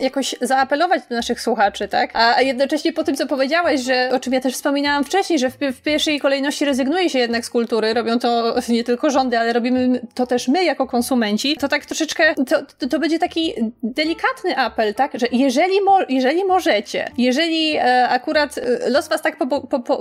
[0.00, 2.10] jakoś zaapelować do naszych słuchaczy, tak?
[2.14, 5.56] A jednocześnie po tym, co powiedziałaś, że o czym ja też wspominałam wcześniej, że w,
[5.58, 10.00] w pierwszej kolejności rezygnuje się jednak z kultury, robią to nie tylko rządy, ale robimy
[10.14, 14.94] to też my jako konsumenci, to tak troszeczkę, to, to, to będzie taki delikatny apel,
[14.94, 15.12] tak?
[15.14, 19.36] Że jeżeli, mo jeżeli możecie, jeżeli e, akurat e, los was tak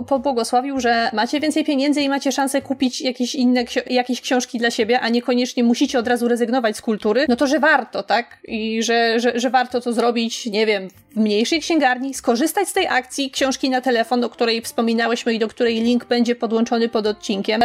[0.07, 4.71] pobłogosławił, że macie więcej pieniędzy i macie szansę kupić jakieś jakieś inne, jakieś książki dla
[4.71, 8.14] siebie, a niekoniecznie musicie od razu rezygnować z kultury, no to że warto, tak?
[8.47, 12.87] I że, że, że warto to zrobić, nie wiem, w mniejszej księgarni, skorzystać z tej
[12.87, 17.61] akcji książki na telefon, o której wspominałyśmy i do której link będzie podłączony pod odcinkiem,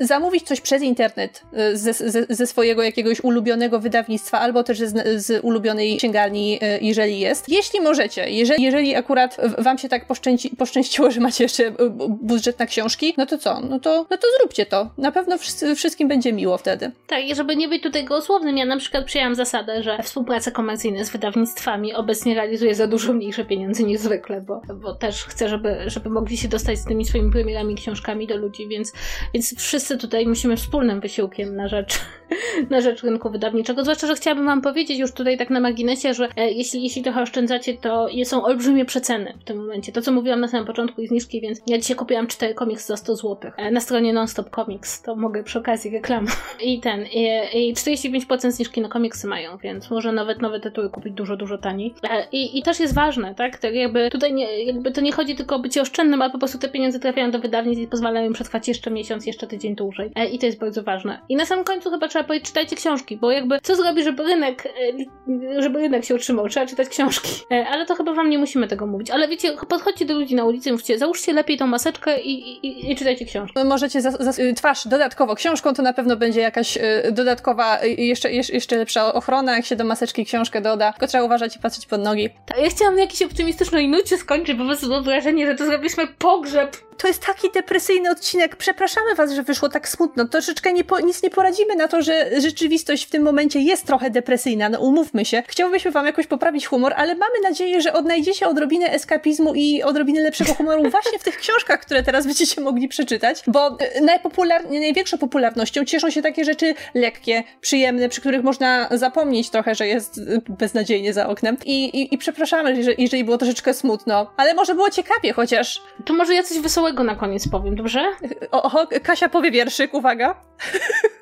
[0.00, 5.24] zamówić coś przez internet e, ze, ze, ze swojego jakiegoś ulubionego wydawnictwa albo też z,
[5.24, 7.48] z ulubionej księgarni, e, jeżeli jest.
[7.48, 11.72] Jeśli możecie, jeżeli, jeżeli akurat wam się tak poszczęci, poszczęściło, że macie jeszcze e,
[12.08, 13.60] budżet na książki, no to co?
[13.60, 16.90] No to, no to zróbcie to na pewno wszyscy, wszystkim będzie miło wtedy.
[17.06, 21.04] Tak, i żeby nie być tutaj gołosłownym, ja na przykład przyjęłam zasadę, że współpracę komercyjne
[21.04, 25.76] z wydawnictwami obecnie realizuję za dużo mniejsze pieniądze niż zwykle, bo, bo też chcę, żeby,
[25.86, 28.92] żeby mogli się dostać z tymi swoimi premierami książkami do ludzi, więc,
[29.34, 32.00] więc wszyscy tutaj musimy wspólnym wysiłkiem na rzecz,
[32.70, 33.82] na rzecz rynku wydawniczego.
[33.82, 37.22] Zwłaszcza, że chciałabym Wam powiedzieć już tutaj tak na marginesie, że e, jeśli, jeśli trochę
[37.22, 39.92] oszczędzacie, to są olbrzymie przeceny w tym momencie.
[39.92, 42.96] To, co mówiłam na samym początku i zniżki, więc ja dzisiaj kupiłam cztery komiks za
[42.96, 46.26] 100 zł e, na stronie Nonstop Comics, to mogę przy okazji reklam.
[46.62, 51.12] I ten, i, i 45% zniżki na komiksy mają, więc może nawet nowe tytuły kupić
[51.12, 51.94] dużo, dużo taniej.
[52.10, 53.58] E, I, i też jest ważne, tak?
[53.58, 56.58] tak jakby tutaj nie, jakby to nie chodzi tylko o bycie oszczędnym, ale po prostu
[56.58, 60.10] te pieniądze trafiają do wydawnictw i pozwalają im przetrwać jeszcze miesiąc, jeszcze tydzień dłużej.
[60.14, 61.20] E, I to jest bardzo ważne.
[61.28, 64.66] I na samym końcu chyba trzeba powiedzieć, czytajcie książki, bo jakby co zrobi, żeby rynek,
[64.66, 66.48] e, żeby rynek się utrzymał?
[66.48, 67.30] Trzeba czytać książki.
[67.52, 69.10] E, ale to chyba wam nie musimy tego mówić.
[69.10, 72.90] Ale wiecie, podchodźcie do ludzi na ulicy i mówcie, załóżcie lepiej tą maseczkę i, i,
[72.90, 73.64] i czytajcie książkę.
[73.64, 78.32] Możecie za, za, twarz dodatkowo książką, to na pewno będzie jakaś y, dodatkowa, y, jeszcze,
[78.32, 80.92] jeszcze lepsza ochrona, jak się do maseczki książkę doda.
[80.92, 82.30] Tylko trzeba uważać i patrzeć pod nogi.
[82.74, 87.50] Chciałam jakiś optymistycznej nucie skończyć, prostu mam wrażenie, że to zrobiliśmy pogrzeb to jest taki
[87.50, 88.56] depresyjny odcinek.
[88.56, 90.28] Przepraszamy was, że wyszło tak smutno.
[90.28, 94.10] Troszeczkę nie po, nic nie poradzimy na to, że rzeczywistość w tym momencie jest trochę
[94.10, 94.68] depresyjna.
[94.68, 95.42] No umówmy się.
[95.48, 100.54] Chciałbyśmy wam jakoś poprawić humor, ale mamy nadzieję, że odnajdziecie odrobinę eskapizmu i odrobinę lepszego
[100.54, 105.84] humoru właśnie w tych książkach, które teraz będziecie mogli przeczytać, bo e, najpopular największą popularnością
[105.84, 111.12] cieszą się takie rzeczy lekkie, przyjemne, przy których można zapomnieć trochę, że jest e, beznadziejnie
[111.12, 111.56] za oknem.
[111.64, 115.82] I, i, i przepraszamy, jeżeli, jeżeli było troszeczkę smutno, ale może było ciekawie chociaż.
[116.04, 118.12] To może ja coś wesołego na koniec powiem, dobrze?
[118.50, 120.34] Oho, Kasia powie wierszyk, uwaga.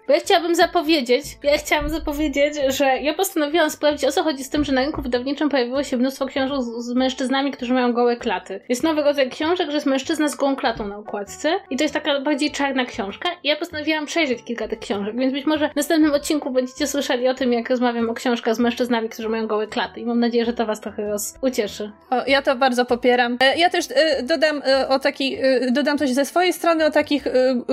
[0.06, 4.50] Bo ja chciałabym zapowiedzieć, ja chciałam zapowiedzieć, że ja postanowiłam sprawdzić, o co chodzi z
[4.50, 8.16] tym, że na rynku wydawniczym pojawiło się mnóstwo książek z, z mężczyznami, którzy mają gołe
[8.16, 8.60] klaty.
[8.68, 11.94] Jest nowy rodzaj książek, że jest mężczyzna z gołą klatą na okładce i to jest
[11.94, 15.76] taka bardziej czarna książka i ja postanowiłam przejrzeć kilka tych książek, więc być może w
[15.76, 19.66] następnym odcinku będziecie słyszeli o tym, jak rozmawiam o książkach z mężczyznami, którzy mają gołe
[19.66, 21.34] klaty i mam nadzieję, że to was trochę roz...
[21.40, 21.92] ucieszy.
[22.10, 23.38] O, ja to bardzo popieram.
[23.40, 25.36] E, ja też e, dodam e, o taki,
[25.70, 27.24] dodam coś ze swojej strony o takich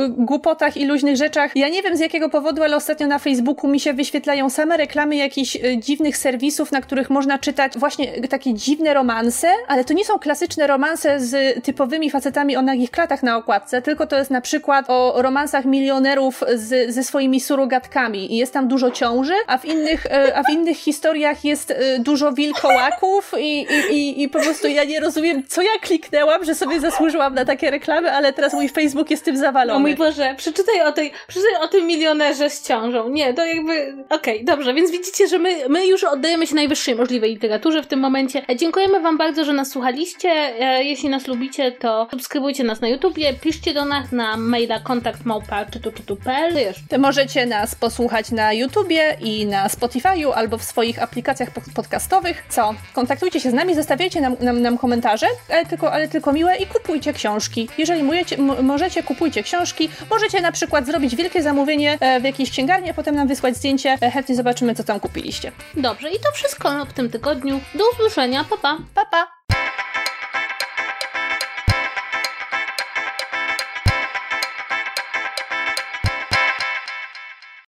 [0.09, 1.55] głupotach i luźnych rzeczach.
[1.55, 5.15] Ja nie wiem z jakiego powodu, ale ostatnio na Facebooku mi się wyświetlają same reklamy
[5.15, 10.19] jakichś dziwnych serwisów, na których można czytać właśnie takie dziwne romanse, ale to nie są
[10.19, 14.85] klasyczne romanse z typowymi facetami o nagich klatach na okładce, tylko to jest na przykład
[14.87, 20.07] o romansach milionerów z, ze swoimi surogatkami i jest tam dużo ciąży, a w innych,
[20.35, 24.99] a w innych historiach jest dużo wilkołaków i, i, i, i po prostu ja nie
[24.99, 29.25] rozumiem, co ja kliknęłam, że sobie zasłużyłam na takie reklamy, ale teraz mój Facebook jest
[29.25, 29.77] tym zawalony.
[29.77, 33.09] O mój Boże, przeczytaj o tej, przeczytaj o tym milionerze z ciążą.
[33.09, 33.95] Nie, to jakby.
[34.09, 37.87] Okej, okay, dobrze, więc widzicie, że my, my już oddajemy się najwyższej możliwej literaturze w
[37.87, 38.41] tym momencie.
[38.55, 40.29] Dziękujemy Wam bardzo, że nas słuchaliście.
[40.29, 45.25] E, jeśli nas lubicie, to subskrybujcie nas na YouTubie, piszcie do nas na maila kontakt
[45.25, 46.53] małpa czytu.pl.
[46.99, 52.43] Możecie nas posłuchać na YouTubie i na Spotify'u albo w swoich aplikacjach podcastowych.
[52.49, 52.73] Co?
[52.93, 56.65] Kontaktujcie się z nami, zostawiajcie nam, nam, nam komentarze, ale tylko, ale tylko miłe i
[56.65, 57.58] kupujcie książki.
[57.77, 59.89] Jeżeli możecie, możecie, kupujcie książki.
[60.09, 63.97] Możecie na przykład zrobić wielkie zamówienie e, w jakiejś księgarni, a potem nam wysłać zdjęcie.
[64.01, 65.51] E, chętnie zobaczymy, co tam kupiliście.
[65.77, 67.59] Dobrze, i to wszystko w tym tygodniu.
[67.75, 68.43] Do usłyszenia.
[68.49, 68.77] Pa, pa.
[68.95, 69.58] pa, pa.